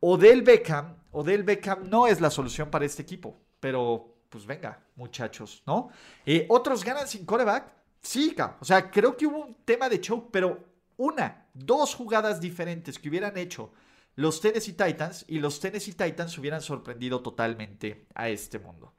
Odell 0.00 0.42
Beckham, 0.42 0.94
Odell 1.10 1.42
Beckham 1.42 1.88
no 1.88 2.06
es 2.06 2.20
la 2.20 2.30
solución 2.30 2.70
para 2.70 2.84
este 2.84 3.00
equipo, 3.00 3.40
pero 3.60 4.14
pues 4.28 4.44
venga, 4.44 4.78
muchachos, 4.94 5.62
¿no? 5.66 5.88
Eh, 6.26 6.46
¿Otros 6.50 6.84
ganan 6.84 7.08
sin 7.08 7.24
coreback? 7.24 7.72
Sí, 8.02 8.36
o 8.60 8.64
sea, 8.64 8.90
creo 8.90 9.16
que 9.16 9.26
hubo 9.26 9.38
un 9.38 9.54
tema 9.64 9.88
de 9.88 10.00
choke, 10.00 10.28
pero 10.30 10.62
una, 10.96 11.46
dos 11.54 11.94
jugadas 11.94 12.40
diferentes 12.40 12.98
que 12.98 13.08
hubieran 13.08 13.36
hecho 13.36 13.72
los 14.16 14.40
Tennessee 14.40 14.72
Titans 14.72 15.24
y 15.28 15.38
los 15.38 15.60
Tennessee 15.60 15.92
Titans 15.92 16.36
hubieran 16.38 16.62
sorprendido 16.62 17.20
totalmente 17.20 18.06
a 18.14 18.28
este 18.28 18.58
mundo. 18.58 18.94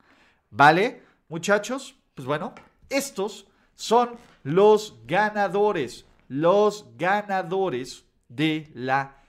¿Vale, 0.52 1.04
muchachos? 1.28 1.95
Pues 2.14 2.28
bueno, 2.28 2.54
estos 2.89 3.48
son 3.76 4.12
los 4.43 5.00
ganadores, 5.06 6.06
los 6.28 6.86
ganadores 6.98 8.06
de 8.30 8.72
la 8.74 9.24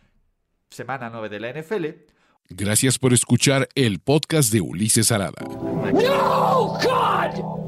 semana 0.70 1.10
9 1.10 1.28
de 1.28 1.40
la 1.40 1.52
NFL. 1.52 1.86
Gracias 2.50 2.98
por 2.98 3.12
escuchar 3.12 3.68
el 3.74 3.98
podcast 4.00 4.52
de 4.52 4.60
Ulises 4.60 5.12
Arada. 5.12 5.42
No, 5.42 6.78
God! 6.82 7.67